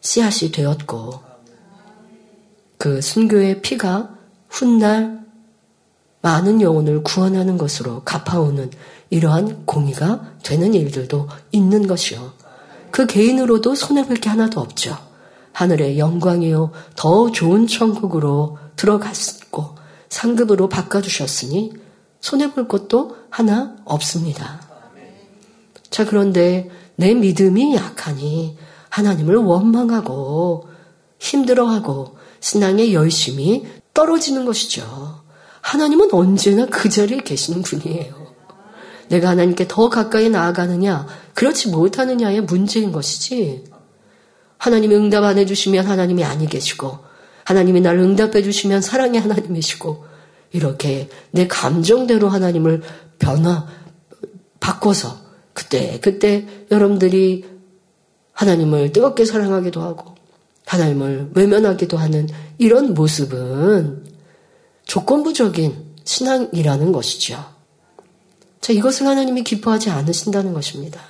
씨앗이 0.00 0.52
되었고 0.52 1.20
그 2.78 3.00
순교의 3.00 3.62
피가 3.62 4.16
훗날 4.48 5.20
많은 6.22 6.60
영혼을 6.60 7.02
구원하는 7.02 7.56
것으로 7.56 8.02
갚아오는 8.04 8.70
이러한 9.10 9.66
공의가 9.66 10.34
되는 10.42 10.74
일들도 10.74 11.28
있는 11.52 11.86
것이요. 11.86 12.32
그 12.90 13.06
개인으로도 13.06 13.74
손해볼 13.74 14.16
게 14.16 14.28
하나도 14.28 14.60
없죠. 14.60 14.96
하늘의 15.52 15.98
영광이요. 15.98 16.72
더 16.96 17.30
좋은 17.30 17.66
천국으로 17.66 18.58
들어갔고 18.76 19.76
상급으로 20.08 20.68
바꿔주셨으니 20.68 21.72
손해볼 22.20 22.68
것도 22.68 23.16
하나 23.30 23.76
없습니다. 23.84 24.62
자, 25.90 26.04
그런데 26.04 26.70
내 26.96 27.14
믿음이 27.14 27.74
약하니 27.74 28.56
하나님을 28.90 29.36
원망하고 29.36 30.68
힘들어하고 31.18 32.16
신앙의 32.40 32.94
열심이 32.94 33.66
떨어지는 33.94 34.44
것이죠. 34.44 35.22
하나님은 35.62 36.12
언제나 36.12 36.66
그 36.66 36.88
자리에 36.88 37.20
계시는 37.20 37.62
분이에요. 37.62 38.30
내가 39.08 39.30
하나님께 39.30 39.66
더 39.68 39.88
가까이 39.88 40.28
나아가느냐, 40.28 41.06
그렇지 41.34 41.68
못하느냐의 41.68 42.42
문제인 42.42 42.92
것이지. 42.92 43.64
하나님이 44.56 44.94
응답 44.94 45.24
안 45.24 45.36
해주시면 45.38 45.86
하나님이 45.86 46.24
아니 46.24 46.46
계시고, 46.46 46.98
하나님이 47.44 47.80
나를 47.80 48.00
응답해 48.00 48.42
주시면 48.42 48.82
사랑의 48.82 49.20
하나님이시고, 49.20 50.04
이렇게 50.52 51.08
내 51.32 51.46
감정대로 51.48 52.28
하나님을 52.28 52.82
변화, 53.18 53.66
바꿔서, 54.60 55.18
그때, 55.54 55.98
그때 56.00 56.46
여러분들이 56.70 57.44
하나님을 58.40 58.92
뜨겁게 58.92 59.26
사랑하기도 59.26 59.82
하고, 59.82 60.14
하나님을 60.64 61.32
외면하기도 61.34 61.98
하는 61.98 62.26
이런 62.56 62.94
모습은 62.94 64.06
조건부적인 64.86 65.76
신앙이라는 66.04 66.90
것이죠. 66.90 67.44
자, 68.62 68.72
이것을 68.72 69.06
하나님이 69.06 69.44
기뻐하지 69.44 69.90
않으신다는 69.90 70.54
것입니다. 70.54 71.02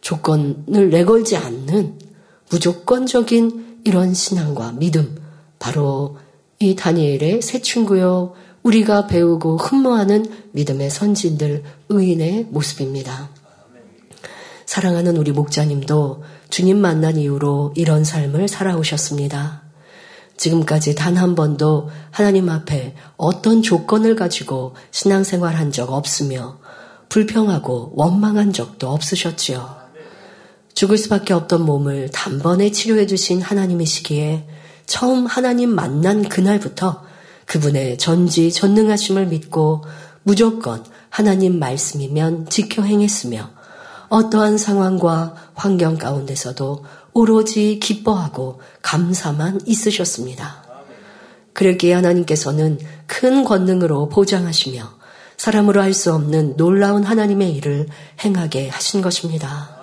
조건을 0.00 0.88
내걸지 0.88 1.36
않는 1.36 1.98
무조건적인 2.48 3.82
이런 3.84 4.14
신앙과 4.14 4.72
믿음, 4.72 5.20
바로 5.58 6.16
이 6.60 6.74
다니엘의 6.74 7.42
새 7.42 7.60
친구요, 7.60 8.32
우리가 8.62 9.06
배우고 9.06 9.58
흠모하는 9.58 10.24
믿음의 10.52 10.88
선진들, 10.88 11.62
의인의 11.90 12.46
모습입니다. 12.48 13.39
사랑하는 14.70 15.16
우리 15.16 15.32
목자님도 15.32 16.22
주님 16.48 16.78
만난 16.78 17.16
이후로 17.16 17.72
이런 17.74 18.04
삶을 18.04 18.46
살아오셨습니다. 18.46 19.62
지금까지 20.36 20.94
단 20.94 21.16
한 21.16 21.34
번도 21.34 21.90
하나님 22.12 22.48
앞에 22.48 22.94
어떤 23.16 23.62
조건을 23.62 24.14
가지고 24.14 24.76
신앙생활 24.92 25.56
한 25.56 25.72
적 25.72 25.90
없으며 25.92 26.60
불평하고 27.08 27.94
원망한 27.96 28.52
적도 28.52 28.90
없으셨지요. 28.90 29.74
죽을 30.74 30.98
수밖에 30.98 31.34
없던 31.34 31.62
몸을 31.62 32.10
단번에 32.12 32.70
치료해 32.70 33.08
주신 33.08 33.42
하나님이시기에 33.42 34.46
처음 34.86 35.26
하나님 35.26 35.74
만난 35.74 36.28
그날부터 36.28 37.02
그분의 37.46 37.98
전지 37.98 38.52
전능하심을 38.52 39.26
믿고 39.26 39.82
무조건 40.22 40.84
하나님 41.08 41.58
말씀이면 41.58 42.48
지켜 42.50 42.84
행했으며 42.84 43.58
어떠한 44.10 44.58
상황과 44.58 45.34
환경 45.54 45.96
가운데서도 45.96 46.84
오로지 47.14 47.78
기뻐하고 47.80 48.60
감사만 48.82 49.60
있으셨습니다. 49.66 50.64
그러기에 51.54 51.94
하나님께서는 51.94 52.78
큰 53.06 53.44
권능으로 53.44 54.08
보장하시며 54.08 55.00
사람으로 55.36 55.80
할 55.80 55.94
수 55.94 56.12
없는 56.12 56.56
놀라운 56.56 57.04
하나님의 57.04 57.52
일을 57.54 57.88
행하게 58.22 58.68
하신 58.68 59.00
것입니다. 59.00 59.76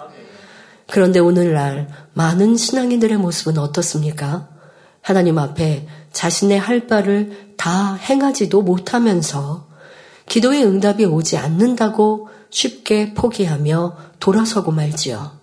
그런데 0.89 1.19
오늘날 1.19 1.89
많은 2.13 2.55
신앙인들의 2.57 3.17
모습은 3.17 3.57
어떻습니까? 3.57 4.49
하나님 5.01 5.37
앞에 5.37 5.87
자신의 6.11 6.59
할 6.59 6.87
바를 6.87 7.53
다 7.57 7.95
행하지도 7.95 8.61
못하면서 8.61 9.67
기도의 10.27 10.65
응답이 10.65 11.05
오지 11.05 11.37
않는다고 11.37 12.29
쉽게 12.49 13.13
포기하며 13.13 13.97
돌아서고 14.19 14.71
말지요. 14.71 15.37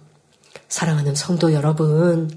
사랑하는 0.69 1.15
성도 1.15 1.53
여러분, 1.53 2.31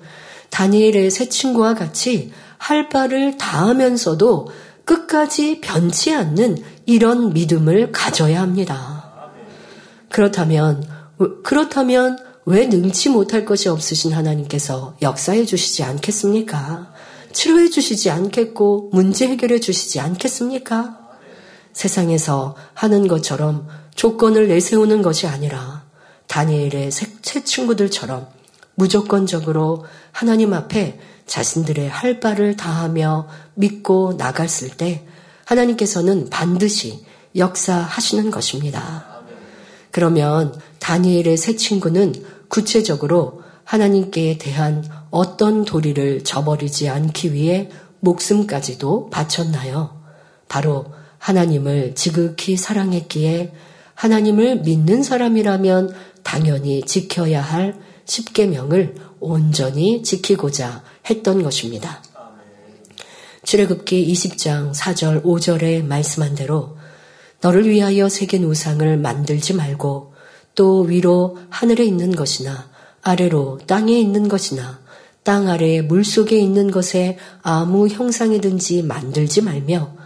다니엘의 0.49 1.11
새 1.11 1.29
친구와 1.29 1.73
같이 1.73 2.31
할 2.57 2.89
바를 2.89 3.37
다 3.37 3.67
하면서도 3.67 4.49
끝까지 4.85 5.61
변치 5.61 6.13
않는 6.13 6.57
이런 6.85 7.33
믿음을 7.33 7.91
가져야 7.91 8.41
합니다. 8.41 9.31
그렇다면, 10.09 10.87
그렇다면 11.43 12.17
왜 12.45 12.67
능치 12.67 13.09
못할 13.09 13.43
것이 13.43 13.67
없으신 13.67 14.13
하나님께서 14.13 14.95
역사해 15.01 15.45
주시지 15.45 15.83
않겠습니까? 15.83 16.93
치료해 17.33 17.69
주시지 17.69 18.09
않겠고 18.09 18.89
문제 18.93 19.27
해결해 19.27 19.59
주시지 19.59 19.99
않겠습니까? 19.99 20.97
세상에서 21.73 22.55
하는 22.73 23.07
것처럼 23.07 23.67
조건을 23.97 24.47
내세우는 24.47 25.01
것이 25.01 25.25
아니라 25.25 25.83
다니엘의 26.27 26.91
새 26.91 27.43
친구들처럼 27.43 28.27
무조건적으로 28.75 29.85
하나님 30.11 30.53
앞에 30.53 30.99
자신들의 31.25 31.89
할 31.89 32.19
바를 32.19 32.55
다하며 32.55 33.27
믿고 33.55 34.13
나갔을 34.13 34.69
때 34.69 35.03
하나님께서는 35.45 36.29
반드시 36.29 37.03
역사하시는 37.35 38.29
것입니다. 38.29 39.23
그러면 39.89 40.53
다니엘의 40.77 41.35
새 41.35 41.55
친구는 41.55 42.13
구체적으로 42.49 43.41
하나님께 43.63 44.37
대한 44.37 44.87
어떤 45.09 45.65
도리를 45.65 46.23
저버리지 46.23 46.87
않기 46.87 47.33
위해 47.33 47.71
목숨까지도 48.01 49.09
바쳤나요? 49.09 49.99
바로 50.47 50.85
하나님을 51.17 51.95
지극히 51.95 52.57
사랑했기에 52.57 53.53
하나님을 53.97 54.61
믿는 54.61 55.01
사람이라면 55.01 55.91
당연히 56.21 56.83
지켜야 56.83 57.41
할 57.41 57.75
십계명을 58.05 58.93
온전히 59.19 60.03
지키고자 60.03 60.83
했던 61.09 61.41
것입니다. 61.41 62.03
출애굽기 63.43 64.13
20장 64.13 64.73
4절 64.73 65.23
5절에 65.23 65.83
말씀한 65.83 66.35
대로 66.35 66.77
너를 67.41 67.67
위하여 67.67 68.07
새긴 68.07 68.43
우상을 68.43 68.97
만들지 68.97 69.53
말고 69.53 70.13
또 70.53 70.81
위로 70.81 71.39
하늘에 71.49 71.83
있는 71.83 72.15
것이나 72.15 72.69
아래로 73.01 73.61
땅에 73.65 73.99
있는 73.99 74.27
것이나 74.27 74.79
땅 75.23 75.49
아래 75.49 75.81
물 75.81 76.05
속에 76.05 76.37
있는 76.37 76.69
것에 76.69 77.17
아무 77.41 77.87
형상이든지 77.87 78.83
만들지 78.83 79.41
말며 79.41 79.96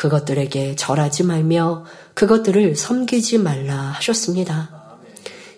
그것들에게 0.00 0.76
절하지 0.76 1.24
말며 1.24 1.84
그것들을 2.14 2.74
섬기지 2.74 3.36
말라 3.36 3.76
하셨습니다. 3.76 4.96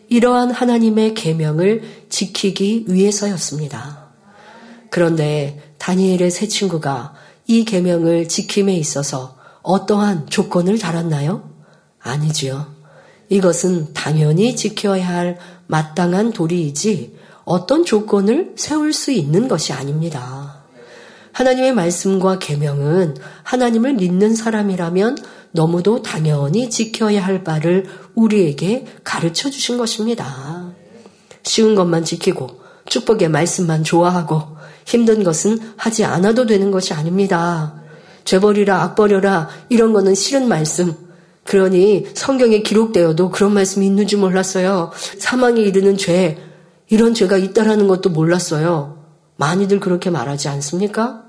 이러한 0.09 0.51
하나님의 0.51 1.14
계명을 1.14 2.09
지키기 2.09 2.86
위해서였습니다. 2.88 4.09
그런데 4.90 5.62
다니엘의 5.78 6.32
새 6.32 6.49
친구가 6.49 7.14
이 7.47 7.64
계명을 7.64 8.26
지킴에 8.26 8.74
있어서 8.74 9.36
어떠한 9.62 10.26
조건을 10.26 10.80
달았나요? 10.80 11.49
아니지요. 12.01 12.66
이것은 13.28 13.95
당연히 13.95 14.57
지켜야 14.57 15.07
할 15.07 15.38
마땅한 15.68 16.32
도리이지 16.32 17.16
어떤 17.45 17.84
조건을 17.84 18.55
세울 18.57 18.93
수 18.93 19.12
있는 19.12 19.47
것이 19.47 19.72
아닙니다. 19.72 20.41
하나님의 21.32 21.74
말씀과 21.74 22.38
계명은 22.38 23.16
하나님을 23.42 23.94
믿는 23.94 24.34
사람이라면 24.34 25.18
너무도 25.52 26.02
당연히 26.02 26.70
지켜야 26.70 27.24
할 27.24 27.44
바를 27.44 27.86
우리에게 28.14 28.86
가르쳐 29.04 29.50
주신 29.50 29.78
것입니다. 29.78 30.72
쉬운 31.42 31.74
것만 31.74 32.04
지키고 32.04 32.60
축복의 32.86 33.28
말씀만 33.28 33.84
좋아하고 33.84 34.56
힘든 34.86 35.22
것은 35.24 35.58
하지 35.76 36.04
않아도 36.04 36.46
되는 36.46 36.70
것이 36.70 36.92
아닙니다. 36.94 37.74
죄버리라 38.24 38.82
악버려라 38.82 39.48
이런 39.68 39.92
거는 39.92 40.14
싫은 40.14 40.48
말씀. 40.48 40.94
그러니 41.44 42.06
성경에 42.14 42.60
기록되어도 42.60 43.30
그런 43.30 43.52
말씀이 43.52 43.84
있는 43.84 44.06
줄 44.06 44.20
몰랐어요. 44.20 44.92
사망에 45.18 45.60
이르는 45.60 45.96
죄 45.96 46.38
이런 46.88 47.14
죄가 47.14 47.36
있다라는 47.36 47.88
것도 47.88 48.10
몰랐어요. 48.10 49.01
많이들 49.43 49.80
그렇게 49.80 50.09
말하지 50.09 50.49
않습니까? 50.49 51.24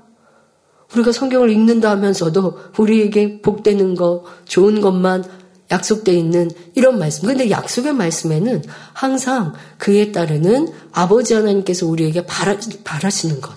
우리가 0.92 1.10
성경을 1.10 1.50
읽는다 1.50 1.90
하면서도 1.90 2.58
우리에게 2.78 3.42
복되는 3.42 3.96
것, 3.96 4.22
좋은 4.44 4.80
것만 4.80 5.24
약속되어 5.72 6.14
있는 6.14 6.48
이런 6.76 7.00
말씀. 7.00 7.26
근데 7.26 7.50
약속의 7.50 7.92
말씀에는 7.94 8.62
항상 8.92 9.54
그에 9.78 10.12
따르는 10.12 10.68
아버지 10.92 11.34
하나님께서 11.34 11.86
우리에게 11.86 12.24
바라, 12.24 12.56
바라시는 12.84 13.40
것. 13.40 13.52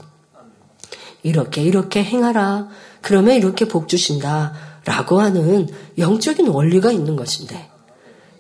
이렇게, 1.21 1.61
이렇게 1.61 2.03
행하라. 2.03 2.69
그러면 3.03 3.35
이렇게 3.35 3.67
복 3.67 3.87
주신다. 3.87 4.53
라고 4.85 5.19
하는 5.19 5.67
영적인 5.97 6.47
원리가 6.47 6.91
있는 6.91 7.15
것인데, 7.15 7.69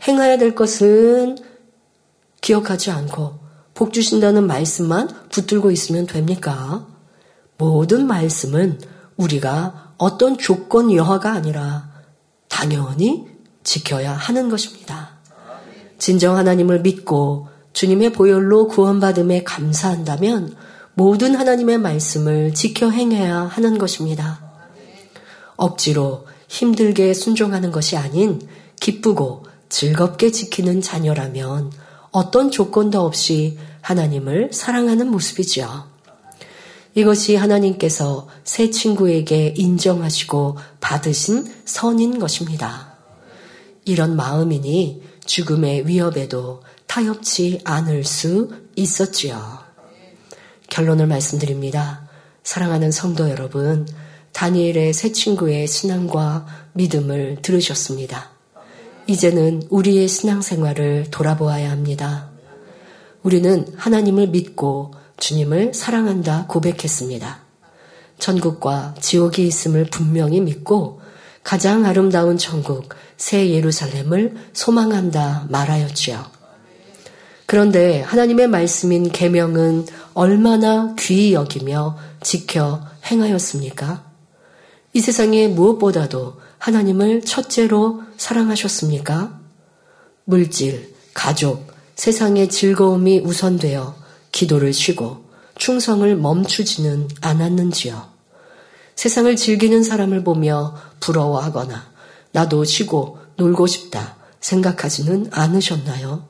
행해야 0.07 0.37
될 0.37 0.55
것은 0.55 1.37
기억하지 2.41 2.89
않고, 2.89 3.46
복 3.77 3.93
주신다는 3.93 4.47
말씀만 4.47 5.07
붙들고 5.29 5.69
있으면 5.69 6.07
됩니까? 6.07 6.87
모든 7.59 8.07
말씀은 8.07 8.81
우리가 9.17 9.93
어떤 9.99 10.39
조건 10.39 10.91
여하가 10.91 11.31
아니라 11.33 11.87
당연히 12.47 13.27
지켜야 13.63 14.13
하는 14.13 14.49
것입니다. 14.49 15.11
진정 15.99 16.37
하나님을 16.37 16.81
믿고 16.81 17.49
주님의 17.73 18.13
보혈로 18.13 18.67
구원받음에 18.67 19.43
감사한다면 19.43 20.55
모든 20.95 21.35
하나님의 21.35 21.77
말씀을 21.77 22.55
지켜 22.55 22.89
행해야 22.89 23.41
하는 23.41 23.77
것입니다. 23.77 24.41
억지로 25.55 26.25
힘들게 26.47 27.13
순종하는 27.13 27.71
것이 27.71 27.95
아닌 27.95 28.41
기쁘고 28.79 29.45
즐겁게 29.69 30.31
지키는 30.31 30.81
자녀라면 30.81 31.71
어떤 32.17 32.49
조건도 32.49 32.99
없이 32.99 33.59
하나님을 33.81 34.49
사랑하는 34.51 35.11
모습이지요. 35.11 35.85
이것이 36.95 37.35
하나님께서 37.35 38.27
새 38.43 38.71
친구에게 38.71 39.53
인정하시고 39.55 40.57
받으신 40.79 41.45
선인 41.65 42.17
것입니다. 42.17 42.97
이런 43.85 44.15
마음이니 44.15 45.03
죽음의 45.27 45.87
위협에도 45.87 46.63
타협치 46.87 47.61
않을 47.63 48.03
수 48.03 48.49
있었지요. 48.75 49.59
결론을 50.71 51.05
말씀드립니다. 51.05 52.09
사랑하는 52.41 52.91
성도 52.91 53.29
여러분, 53.29 53.87
다니엘의 54.31 54.93
새 54.93 55.11
친구의 55.11 55.67
신앙과 55.67 56.47
믿음을 56.73 57.43
들으셨습니다. 57.43 58.36
이제는 59.07 59.63
우리의 59.69 60.07
신앙생활을 60.07 61.07
돌아보아야 61.11 61.71
합니다. 61.71 62.29
우리는 63.23 63.65
하나님을 63.75 64.27
믿고 64.27 64.93
주님을 65.17 65.73
사랑한다 65.73 66.45
고백했습니다. 66.47 67.39
천국과 68.19 68.95
지옥이 68.99 69.47
있음을 69.47 69.85
분명히 69.85 70.41
믿고 70.41 71.01
가장 71.43 71.85
아름다운 71.85 72.37
천국, 72.37 72.89
새 73.15 73.49
예루살렘을 73.51 74.35
소망한다 74.51 75.47
말하였지요. 75.49 76.25
그런데 77.45 78.01
하나님의 78.01 78.47
말씀인 78.47 79.09
계명은 79.09 79.85
얼마나 80.13 80.93
귀히 80.99 81.33
여기며 81.33 81.97
지켜 82.21 82.81
행하였습니까? 83.09 84.03
이 84.91 84.99
세상에 84.99 85.47
무엇보다도 85.47 86.46
하나님을 86.59 87.21
첫째로 87.21 88.01
사랑하셨습니까? 88.17 89.39
물질, 90.25 90.93
가족, 91.13 91.67
세상의 91.95 92.49
즐거움이 92.49 93.19
우선되어 93.19 93.95
기도를 94.31 94.73
쉬고 94.73 95.25
충성을 95.55 96.15
멈추지는 96.15 97.07
않았는지요. 97.21 98.09
세상을 98.95 99.35
즐기는 99.35 99.83
사람을 99.83 100.23
보며 100.23 100.75
부러워하거나 100.99 101.91
나도 102.31 102.63
쉬고 102.63 103.19
놀고 103.35 103.67
싶다 103.67 104.17
생각하지는 104.39 105.29
않으셨나요? 105.31 106.27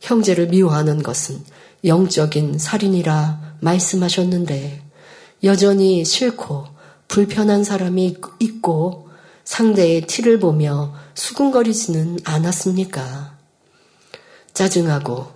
형제를 0.00 0.48
미워하는 0.48 1.02
것은 1.02 1.42
영적인 1.84 2.58
살인이라 2.58 3.56
말씀하셨는데 3.60 4.82
여전히 5.44 6.04
싫고 6.04 6.66
불편한 7.08 7.64
사람이 7.64 8.16
있고 8.40 9.01
상대의 9.52 10.06
티를 10.06 10.38
보며 10.38 10.94
수군거리지는 11.12 12.20
않았습니까? 12.24 13.36
짜증하고 14.54 15.26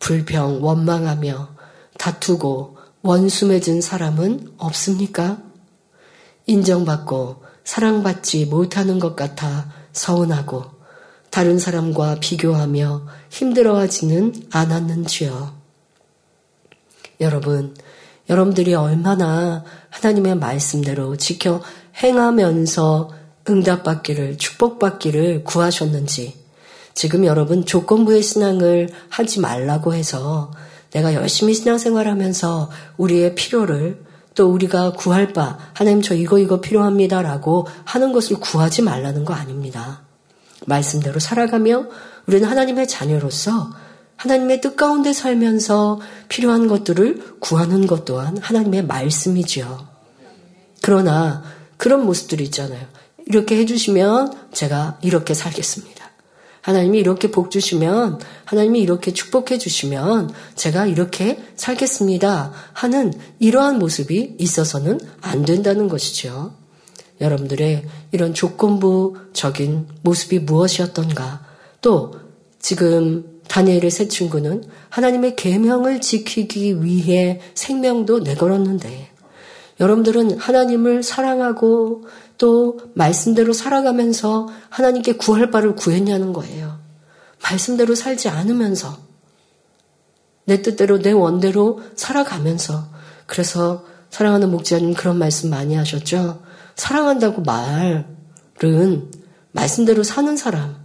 불평, 0.00 0.60
원망하며 0.60 1.48
다투고 1.96 2.78
원수 3.02 3.46
맺은 3.46 3.80
사람은 3.80 4.54
없습니까? 4.58 5.38
인정받고 6.46 7.44
사랑받지 7.62 8.46
못하는 8.46 8.98
것 8.98 9.14
같아 9.14 9.72
서운하고 9.92 10.64
다른 11.30 11.60
사람과 11.60 12.16
비교하며 12.18 13.06
힘들어하지는 13.30 14.48
않았는지요. 14.50 15.54
여러분, 17.20 17.76
여러분들이 18.28 18.74
얼마나 18.74 19.64
하나님의 19.90 20.38
말씀대로 20.38 21.16
지켜 21.16 21.62
행하면서 22.02 23.19
응답받기를, 23.48 24.38
축복받기를 24.38 25.44
구하셨는지, 25.44 26.38
지금 26.94 27.24
여러분 27.24 27.64
조건부의 27.64 28.22
신앙을 28.22 28.88
하지 29.08 29.40
말라고 29.40 29.94
해서 29.94 30.50
내가 30.90 31.14
열심히 31.14 31.54
신앙생활 31.54 32.08
하면서 32.08 32.70
우리의 32.96 33.34
필요를 33.34 34.02
또 34.34 34.52
우리가 34.52 34.92
구할 34.92 35.32
바, 35.32 35.58
하나님 35.74 36.02
저 36.02 36.14
이거 36.14 36.38
이거 36.38 36.60
필요합니다라고 36.60 37.66
하는 37.84 38.12
것을 38.12 38.36
구하지 38.36 38.82
말라는 38.82 39.24
거 39.24 39.34
아닙니다. 39.34 40.02
말씀대로 40.66 41.20
살아가며 41.20 41.86
우리는 42.26 42.48
하나님의 42.48 42.86
자녀로서 42.86 43.70
하나님의 44.16 44.60
뜻 44.60 44.76
가운데 44.76 45.12
살면서 45.12 46.00
필요한 46.28 46.68
것들을 46.68 47.38
구하는 47.40 47.86
것 47.86 48.04
또한 48.04 48.36
하나님의 48.36 48.84
말씀이지요. 48.86 49.88
그러나 50.82 51.42
그런 51.78 52.04
모습들이 52.04 52.44
있잖아요. 52.44 52.86
이렇게 53.30 53.56
해주시면 53.58 54.32
제가 54.52 54.98
이렇게 55.02 55.34
살겠습니다. 55.34 56.10
하나님이 56.62 56.98
이렇게 56.98 57.30
복 57.30 57.52
주시면, 57.52 58.18
하나님이 58.44 58.80
이렇게 58.80 59.12
축복해 59.12 59.56
주시면 59.56 60.32
제가 60.56 60.86
이렇게 60.86 61.40
살겠습니다. 61.54 62.52
하는 62.72 63.14
이러한 63.38 63.78
모습이 63.78 64.34
있어서는 64.38 64.98
안 65.20 65.44
된다는 65.44 65.88
것이죠. 65.88 66.54
여러분들의 67.20 67.84
이런 68.10 68.34
조건부적인 68.34 69.86
모습이 70.02 70.40
무엇이었던가, 70.40 71.46
또 71.80 72.16
지금 72.58 73.40
다니엘의 73.48 73.90
새 73.90 74.08
친구는 74.08 74.64
하나님의 74.90 75.36
계명을 75.36 76.00
지키기 76.00 76.82
위해 76.82 77.40
생명도 77.54 78.18
내걸었는데, 78.18 79.08
여러분들은 79.78 80.36
하나님을 80.36 81.02
사랑하고 81.02 82.04
또 82.40 82.80
말씀대로 82.94 83.52
살아가면서 83.52 84.48
하나님께 84.70 85.12
구할 85.12 85.50
바를 85.50 85.76
구했냐는 85.76 86.32
거예요. 86.32 86.78
말씀대로 87.42 87.94
살지 87.94 88.30
않으면서 88.30 88.96
내 90.46 90.62
뜻대로 90.62 91.00
내 91.00 91.12
원대로 91.12 91.82
살아가면서 91.96 92.86
그래서 93.26 93.84
사랑하는 94.08 94.50
목자님 94.50 94.94
그런 94.94 95.18
말씀 95.18 95.50
많이 95.50 95.74
하셨죠. 95.74 96.42
사랑한다고 96.76 97.42
말은 97.42 99.10
말씀대로 99.52 100.02
사는 100.02 100.34
사람 100.38 100.76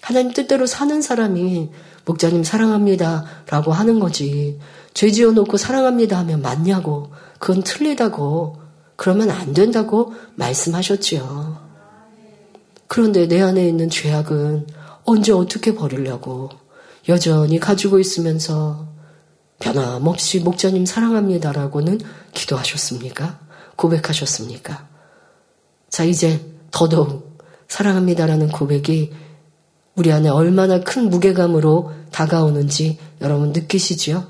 하나님 0.00 0.32
뜻대로 0.32 0.66
사는 0.66 1.02
사람이 1.02 1.70
목자님 2.04 2.44
사랑합니다 2.44 3.24
라고 3.48 3.72
하는 3.72 3.98
거지. 3.98 4.60
죄 4.94 5.10
지어놓고 5.10 5.56
사랑합니다 5.56 6.16
하면 6.18 6.42
맞냐고. 6.42 7.10
그건 7.40 7.64
틀리다고. 7.64 8.61
그러면 9.02 9.32
안 9.32 9.52
된다고 9.52 10.14
말씀하셨지요. 10.36 11.60
그런데 12.86 13.26
내 13.26 13.40
안에 13.42 13.66
있는 13.66 13.90
죄악은 13.90 14.68
언제 15.02 15.32
어떻게 15.32 15.74
버리려고 15.74 16.50
여전히 17.08 17.58
가지고 17.58 17.98
있으면서 17.98 18.86
변함없이 19.58 20.38
목자님 20.38 20.86
사랑합니다라고는 20.86 21.98
기도하셨습니까? 22.32 23.40
고백하셨습니까? 23.74 24.86
자, 25.90 26.04
이제 26.04 26.40
더더욱 26.70 27.40
사랑합니다라는 27.66 28.52
고백이 28.52 29.12
우리 29.96 30.12
안에 30.12 30.28
얼마나 30.28 30.78
큰 30.78 31.10
무게감으로 31.10 31.90
다가오는지 32.12 32.98
여러분 33.20 33.50
느끼시지요? 33.50 34.28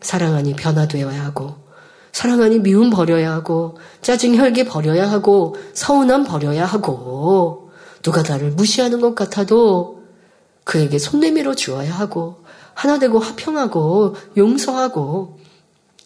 사랑하니 0.00 0.54
변화되어야 0.54 1.24
하고, 1.24 1.69
사랑하니 2.12 2.60
미움 2.60 2.90
버려야 2.90 3.32
하고, 3.32 3.78
짜증 4.02 4.36
혈기 4.36 4.64
버려야 4.64 5.10
하고, 5.10 5.56
서운함 5.74 6.24
버려야 6.24 6.66
하고, 6.66 7.70
누가 8.02 8.22
나를 8.22 8.50
무시하는 8.52 9.00
것 9.00 9.14
같아도 9.14 10.02
그에게 10.64 10.98
손 10.98 11.20
내밀어 11.20 11.54
주어야 11.54 11.92
하고, 11.92 12.42
하나 12.74 12.98
되고 12.98 13.18
화평하고, 13.18 14.16
용서하고, 14.36 15.38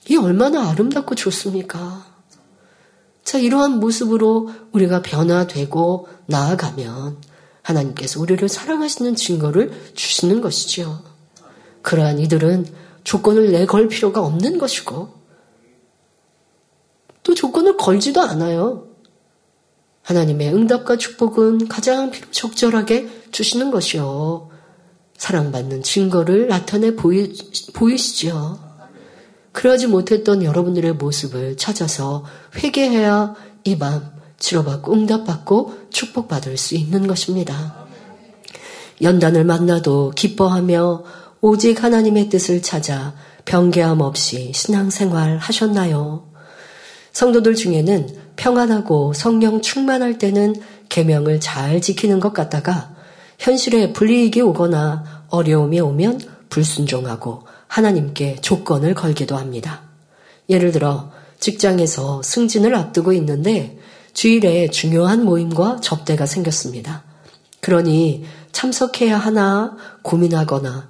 이 0.09 0.16
얼마나 0.16 0.68
아름답고 0.70 1.14
좋습니까? 1.14 2.05
자, 3.24 3.38
이러한 3.38 3.80
모습으로 3.80 4.50
우리가 4.72 5.02
변화되고 5.02 6.09
나아가면 6.26 7.16
하나님께서 7.62 8.20
우리를 8.20 8.46
사랑하시는 8.48 9.16
증거를 9.16 9.72
주시는 9.94 10.42
것이지요. 10.42 11.02
그러한 11.80 12.18
이들은 12.18 12.66
조건을 13.05 13.52
내걸 13.52 13.88
필요가 13.88 14.20
없는 14.20 14.59
것이고 14.59 15.24
또 17.25 17.35
조건을 17.35 17.77
걸지도 17.77 18.22
않아요. 18.22 18.87
하나님의 20.03 20.55
응답과 20.55 20.97
축복은 20.99 21.66
가장 21.68 22.12
적절하게 22.31 23.09
주시는 23.33 23.70
것이요. 23.70 24.51
사랑받는 25.16 25.83
증거를 25.83 26.49
나타내 26.49 26.95
보이, 26.95 27.33
보이시지요. 27.72 28.59
그러지 29.53 29.87
못했던 29.87 30.43
여러분들의 30.43 30.95
모습을 30.95 31.57
찾아서 31.57 32.25
회개해야 32.57 33.35
이밤 33.64 34.12
치료받고 34.39 34.93
응답받고 34.93 35.89
축복받을 35.91 36.59
수 36.59 36.75
있는 36.75 37.07
것입니다. 37.07 37.87
연단을 39.01 39.45
만나도 39.45 40.12
기뻐하며 40.14 41.05
오직 41.41 41.83
하나님의 41.83 42.29
뜻을 42.29 42.62
찾아 42.62 43.14
변개함 43.45 44.01
없이 44.01 44.53
신앙생활 44.55 45.39
하셨나요? 45.39 46.34
성도들 47.14 47.54
중에는 47.54 48.08
평안하고 48.36 49.12
성령 49.14 49.62
충만할 49.62 50.18
때는 50.18 50.54
계명을 50.88 51.40
잘 51.40 51.80
지키는 51.80 52.20
것 52.20 52.34
같다가 52.34 52.94
현실에 53.38 53.92
불이익이 53.92 54.40
오거나 54.42 55.24
어려움이 55.28 55.80
오면 55.80 56.20
불순종하고 56.50 57.44
하나님께 57.68 58.36
조건을 58.42 58.94
걸기도 58.94 59.36
합니다. 59.36 59.82
예를 60.48 60.72
들어 60.72 61.12
직장에서 61.38 62.22
승진을 62.22 62.74
앞두고 62.74 63.12
있는데 63.12 63.78
주일에 64.12 64.68
중요한 64.68 65.24
모임과 65.24 65.78
접대가 65.80 66.26
생겼습니다. 66.26 67.04
그러니 67.60 68.24
참석해야 68.50 69.16
하나 69.16 69.76
고민하거나 70.02 70.88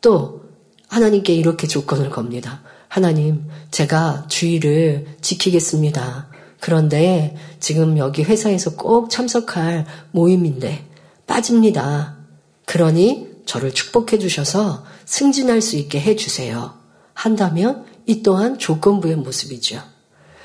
또 0.00 0.44
하나님께 0.88 1.34
이렇게 1.34 1.66
조건을 1.66 2.08
겁니다. 2.08 2.62
하나님, 2.88 3.44
제가 3.70 4.26
주의를 4.28 5.06
지키겠습니다. 5.20 6.28
그런데 6.60 7.36
지금 7.60 7.98
여기 7.98 8.22
회사에서 8.24 8.74
꼭 8.74 9.10
참석할 9.10 9.86
모임인데 10.10 10.86
빠집니다. 11.26 12.16
그러니 12.64 13.28
저를 13.46 13.72
축복해 13.72 14.18
주셔서 14.18 14.84
승진할 15.04 15.60
수 15.60 15.76
있게 15.76 16.00
해 16.00 16.16
주세요. 16.16 16.74
한다면 17.14 17.84
이 18.06 18.22
또한 18.22 18.58
조건부의 18.58 19.16
모습이죠. 19.16 19.82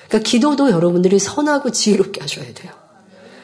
그러니까 0.07 0.29
기도도 0.29 0.69
여러분들이 0.69 1.19
선하고 1.19 1.71
지혜롭게 1.71 2.21
하셔야 2.21 2.53
돼요. 2.53 2.71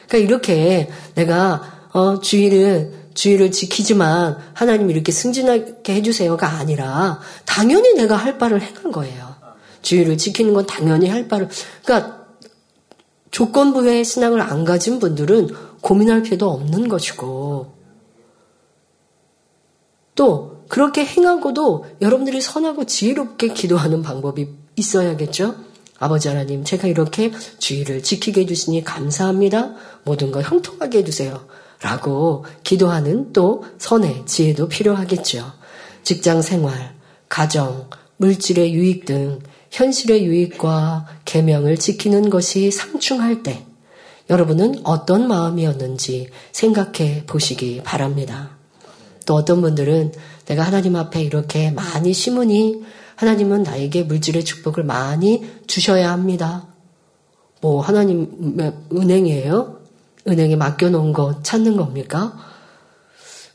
그러니까 0.06 0.18
이렇게 0.18 0.90
내가 1.14 1.88
어, 1.92 2.20
주의를 2.20 2.99
주의를 3.20 3.50
지키지만 3.50 4.38
하나님 4.54 4.90
이렇게 4.90 5.12
승진하게 5.12 5.94
해주세요가 5.94 6.52
아니라 6.52 7.20
당연히 7.44 7.92
내가 7.92 8.16
할 8.16 8.38
바를 8.38 8.62
행한 8.62 8.92
거예요. 8.92 9.36
주의를 9.82 10.16
지키는 10.16 10.54
건 10.54 10.66
당연히 10.66 11.06
할 11.10 11.28
바를 11.28 11.50
그러니까 11.84 12.24
조건부의 13.30 14.06
신앙을 14.06 14.40
안 14.40 14.64
가진 14.64 14.98
분들은 14.98 15.48
고민할 15.82 16.22
필요도 16.22 16.50
없는 16.50 16.88
것이고 16.88 17.74
또 20.14 20.64
그렇게 20.68 21.04
행하고도 21.04 21.96
여러분들이 22.00 22.40
선하고 22.40 22.86
지혜롭게 22.86 23.48
기도하는 23.48 24.00
방법이 24.00 24.48
있어야겠죠. 24.76 25.56
아버지 25.98 26.28
하나님, 26.28 26.64
제가 26.64 26.88
이렇게 26.88 27.32
주의를 27.58 28.02
지키게 28.02 28.42
해주시니 28.42 28.84
감사합니다. 28.84 29.74
모든 30.04 30.30
걸 30.30 30.42
형통하게 30.42 30.98
해주세요. 30.98 31.59
라고 31.82 32.44
기도하는 32.62 33.32
또 33.32 33.64
선의 33.78 34.24
지혜도 34.26 34.68
필요하겠죠. 34.68 35.52
직장 36.02 36.42
생활, 36.42 36.94
가정, 37.28 37.88
물질의 38.18 38.74
유익 38.74 39.06
등 39.06 39.38
현실의 39.70 40.24
유익과 40.24 41.06
계명을 41.24 41.78
지키는 41.78 42.28
것이 42.28 42.70
상충할 42.70 43.42
때 43.42 43.64
여러분은 44.28 44.82
어떤 44.84 45.26
마음이었는지 45.26 46.28
생각해 46.52 47.24
보시기 47.26 47.82
바랍니다. 47.82 48.50
또 49.26 49.34
어떤 49.34 49.60
분들은 49.60 50.12
내가 50.46 50.62
하나님 50.62 50.96
앞에 50.96 51.22
이렇게 51.22 51.70
많이 51.70 52.12
심으니 52.12 52.82
하나님은 53.16 53.62
나에게 53.62 54.04
물질의 54.04 54.44
축복을 54.44 54.84
많이 54.84 55.50
주셔야 55.66 56.10
합니다. 56.10 56.66
뭐 57.60 57.80
하나님의 57.80 58.72
은행이에요? 58.92 59.79
은행에 60.30 60.56
맡겨놓은 60.56 61.12
것 61.12 61.42
찾는 61.42 61.76
겁니까? 61.76 62.36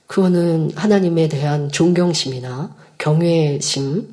그거는 0.07 0.71
하나님에 0.75 1.27
대한 1.27 1.71
존경심이나 1.71 2.75
경외심, 2.97 4.07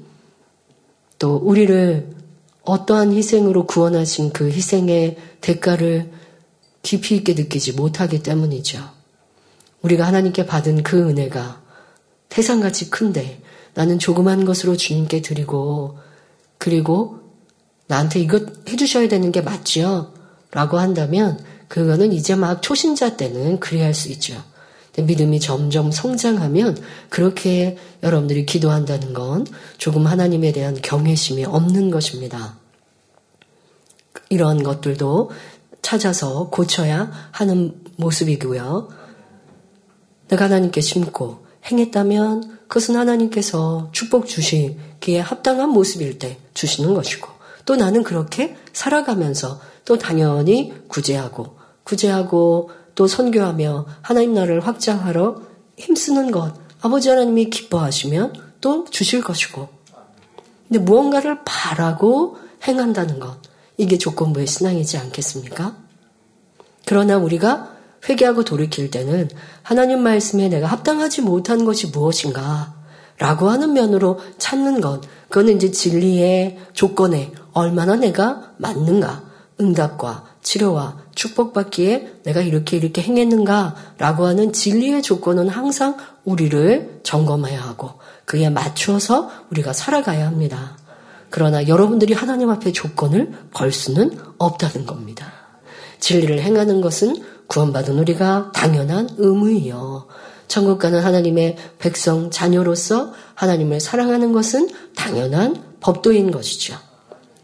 또 1.18 1.36
우리를 1.36 2.08
어떠한 2.62 3.12
희생으로 3.12 3.66
구원하신 3.66 4.32
그 4.32 4.50
희생의 4.50 5.16
대가를 5.40 6.10
깊이 6.82 7.16
있게 7.16 7.34
느끼지 7.34 7.72
못하기 7.72 8.22
때문이죠. 8.22 8.80
우리가 9.82 10.06
하나님께 10.06 10.46
받은 10.46 10.82
그 10.82 11.08
은혜가 11.08 11.60
태산같이 12.28 12.90
큰데 12.90 13.40
나는 13.74 13.98
조그만 13.98 14.44
것으로 14.44 14.76
주님께 14.76 15.22
드리고 15.22 15.98
그리고 16.58 17.20
나한테 17.86 18.20
이것 18.20 18.68
해주셔야 18.68 19.08
되는 19.08 19.32
게 19.32 19.40
맞지요? 19.40 20.12
라고 20.50 20.78
한다면 20.78 21.42
그거는 21.72 22.12
이제 22.12 22.34
막 22.34 22.60
초신자 22.60 23.16
때는 23.16 23.58
그리할 23.58 23.94
수 23.94 24.10
있죠. 24.10 24.34
믿음이 24.94 25.40
점점 25.40 25.90
성장하면 25.90 26.76
그렇게 27.08 27.78
여러분들이 28.02 28.44
기도한다는 28.44 29.14
건 29.14 29.46
조금 29.78 30.06
하나님에 30.06 30.52
대한 30.52 30.76
경외심이 30.82 31.46
없는 31.46 31.90
것입니다. 31.90 32.58
이런 34.28 34.62
것들도 34.62 35.30
찾아서 35.80 36.50
고쳐야 36.50 37.10
하는 37.30 37.80
모습이고요. 37.96 38.90
내가 40.28 40.44
하나님께 40.44 40.82
심고 40.82 41.46
행했다면 41.64 42.58
그것은 42.68 42.96
하나님께서 42.96 43.88
축복 43.92 44.26
주시기에 44.26 45.20
합당한 45.20 45.70
모습일 45.70 46.18
때 46.18 46.36
주시는 46.52 46.92
것이고 46.92 47.30
또 47.64 47.76
나는 47.76 48.02
그렇게 48.02 48.58
살아가면서 48.74 49.58
또 49.86 49.96
당연히 49.96 50.74
구제하고 50.88 51.61
구제하고 51.84 52.70
또 52.94 53.06
선교하며 53.06 53.86
하나님 54.02 54.34
나라를 54.34 54.60
확장하러 54.60 55.42
힘쓰는 55.76 56.30
것. 56.30 56.54
아버지 56.80 57.08
하나님이 57.08 57.50
기뻐하시면 57.50 58.34
또 58.60 58.84
주실 58.90 59.22
것이고. 59.22 59.68
근데 60.68 60.78
무언가를 60.78 61.40
바라고 61.44 62.36
행한다는 62.66 63.18
것. 63.18 63.36
이게 63.76 63.98
조건부의 63.98 64.46
신앙이지 64.46 64.98
않겠습니까? 64.98 65.76
그러나 66.86 67.16
우리가 67.16 67.72
회개하고 68.08 68.44
돌이킬 68.44 68.90
때는 68.90 69.28
하나님 69.62 70.02
말씀에 70.02 70.48
내가 70.48 70.66
합당하지 70.66 71.22
못한 71.22 71.64
것이 71.64 71.88
무엇인가? 71.88 72.74
라고 73.18 73.48
하는 73.48 73.72
면으로 73.72 74.18
찾는 74.38 74.80
것. 74.80 75.02
그거는 75.28 75.56
이제 75.56 75.70
진리의 75.70 76.58
조건에 76.72 77.32
얼마나 77.52 77.94
내가 77.96 78.52
맞는가? 78.56 79.22
응답과 79.60 80.24
치료와 80.42 81.01
축복받기에 81.14 82.20
내가 82.24 82.40
이렇게 82.40 82.76
이렇게 82.76 83.02
행했는가 83.02 83.74
라고 83.98 84.26
하는 84.26 84.52
진리의 84.52 85.02
조건은 85.02 85.48
항상 85.48 85.96
우리를 86.24 87.00
점검해야 87.02 87.60
하고 87.60 87.90
그에 88.24 88.48
맞추어서 88.50 89.30
우리가 89.50 89.72
살아가야 89.72 90.26
합니다. 90.26 90.76
그러나 91.30 91.66
여러분들이 91.66 92.12
하나님 92.12 92.50
앞에 92.50 92.72
조건을 92.72 93.32
걸 93.52 93.72
수는 93.72 94.18
없다는 94.38 94.86
겁니다. 94.86 95.32
진리를 95.98 96.40
행하는 96.40 96.80
것은 96.80 97.16
구원받은 97.46 97.98
우리가 97.98 98.52
당연한 98.54 99.08
의무이요. 99.16 100.06
천국 100.48 100.78
가는 100.78 101.00
하나님의 101.00 101.56
백성 101.78 102.30
자녀로서 102.30 103.12
하나님을 103.34 103.80
사랑하는 103.80 104.32
것은 104.32 104.68
당연한 104.94 105.62
법도인 105.80 106.30
것이죠. 106.30 106.76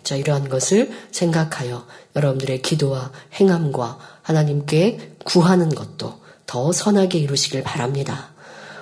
자, 0.08 0.16
이러한 0.16 0.48
것을 0.48 0.90
생각하여 1.10 1.84
여러분들의 2.16 2.62
기도와 2.62 3.12
행함과 3.34 3.98
하나님께 4.22 5.16
구하는 5.22 5.68
것도 5.68 6.20
더 6.46 6.72
선하게 6.72 7.18
이루시길 7.18 7.62
바랍니다. 7.62 8.30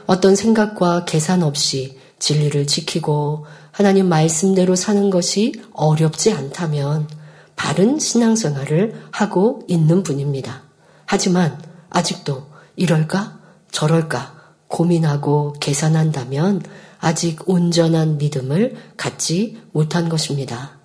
어떤 0.06 0.36
생각과 0.36 1.04
계산 1.04 1.42
없이 1.42 1.98
진리를 2.20 2.68
지키고 2.68 3.44
하나님 3.72 4.08
말씀대로 4.08 4.76
사는 4.76 5.10
것이 5.10 5.60
어렵지 5.72 6.30
않다면 6.30 7.08
바른 7.56 7.98
신앙생활을 7.98 8.94
하고 9.10 9.64
있는 9.66 10.04
분입니다. 10.04 10.62
하지만 11.06 11.60
아직도 11.90 12.46
이럴까 12.76 13.40
저럴까 13.72 14.52
고민하고 14.68 15.54
계산한다면 15.58 16.62
아직 17.00 17.48
온전한 17.48 18.16
믿음을 18.16 18.76
갖지 18.96 19.60
못한 19.72 20.08
것입니다. 20.08 20.75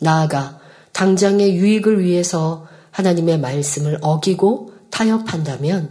나아가 0.00 0.60
당장의 0.92 1.56
유익을 1.56 2.02
위해서 2.02 2.66
하나님의 2.90 3.40
말씀을 3.40 3.98
어기고 4.00 4.72
타협한다면 4.90 5.90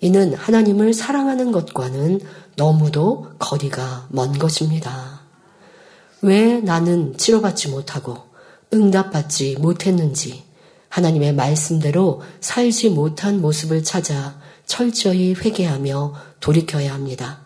이는 0.00 0.34
하나님을 0.34 0.94
사랑하는 0.94 1.50
것과는 1.50 2.20
너무도 2.56 3.32
거리가 3.38 4.06
먼 4.10 4.38
것입니다. 4.38 5.20
왜 6.22 6.60
나는 6.60 7.16
치료받지 7.16 7.68
못하고 7.68 8.18
응답받지 8.72 9.56
못했는지 9.58 10.44
하나님의 10.88 11.34
말씀대로 11.34 12.22
살지 12.40 12.90
못한 12.90 13.40
모습을 13.40 13.82
찾아 13.82 14.38
철저히 14.66 15.34
회개하며 15.34 16.14
돌이켜야 16.40 16.94
합니다. 16.94 17.40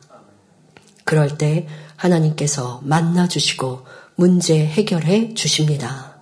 그럴 1.05 1.39
때 1.39 1.67
하나님께서 1.97 2.81
만나주시고 2.85 3.85
문제 4.21 4.67
해결해 4.67 5.33
주십니다. 5.35 6.17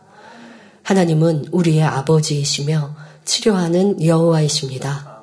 하나님은 0.82 1.46
우리의 1.50 1.82
아버지이시며 1.82 2.94
치료하는 3.24 4.04
여호와이십니다. 4.04 5.22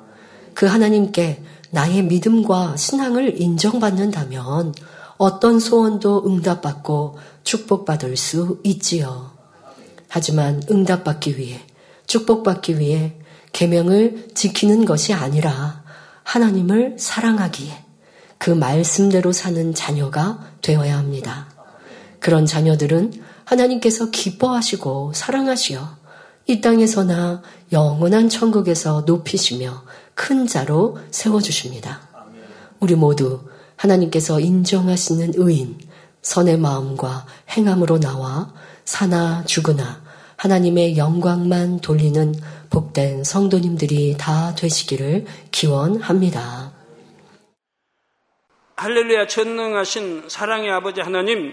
그 0.54 0.66
하나님께 0.66 1.40
나의 1.70 2.02
믿음과 2.02 2.76
신앙을 2.76 3.40
인정받는다면 3.40 4.74
어떤 5.18 5.60
소원도 5.60 6.24
응답받고 6.26 7.16
축복받을 7.44 8.16
수 8.16 8.58
있지요. 8.64 9.30
하지만 10.08 10.60
응답받기 10.68 11.38
위해 11.38 11.60
축복받기 12.08 12.80
위해 12.80 13.14
계명을 13.52 14.30
지키는 14.34 14.84
것이 14.84 15.12
아니라 15.12 15.84
하나님을 16.24 16.96
사랑하기에 16.98 17.84
그 18.38 18.50
말씀대로 18.50 19.30
사는 19.30 19.72
자녀가 19.74 20.40
되어야 20.60 20.98
합니다. 20.98 21.53
그런 22.24 22.46
자녀들은 22.46 23.12
하나님께서 23.44 24.08
기뻐하시고 24.08 25.12
사랑하시어 25.12 25.98
이 26.46 26.62
땅에서나 26.62 27.42
영원한 27.70 28.30
천국에서 28.30 29.02
높이시며 29.04 29.82
큰 30.14 30.46
자로 30.46 30.96
세워주십니다. 31.10 32.00
우리 32.80 32.94
모두 32.94 33.42
하나님께서 33.76 34.40
인정하시는 34.40 35.32
의인, 35.36 35.78
선의 36.22 36.56
마음과 36.56 37.26
행함으로 37.50 38.00
나와 38.00 38.54
사나 38.86 39.44
죽으나 39.44 40.02
하나님의 40.36 40.96
영광만 40.96 41.80
돌리는 41.80 42.34
복된 42.70 43.22
성도님들이 43.22 44.16
다 44.16 44.54
되시기를 44.54 45.26
기원합니다. 45.50 46.72
할렐루야 48.76 49.26
전능하신 49.26 50.24
사랑의 50.28 50.70
아버지 50.70 51.02
하나님, 51.02 51.52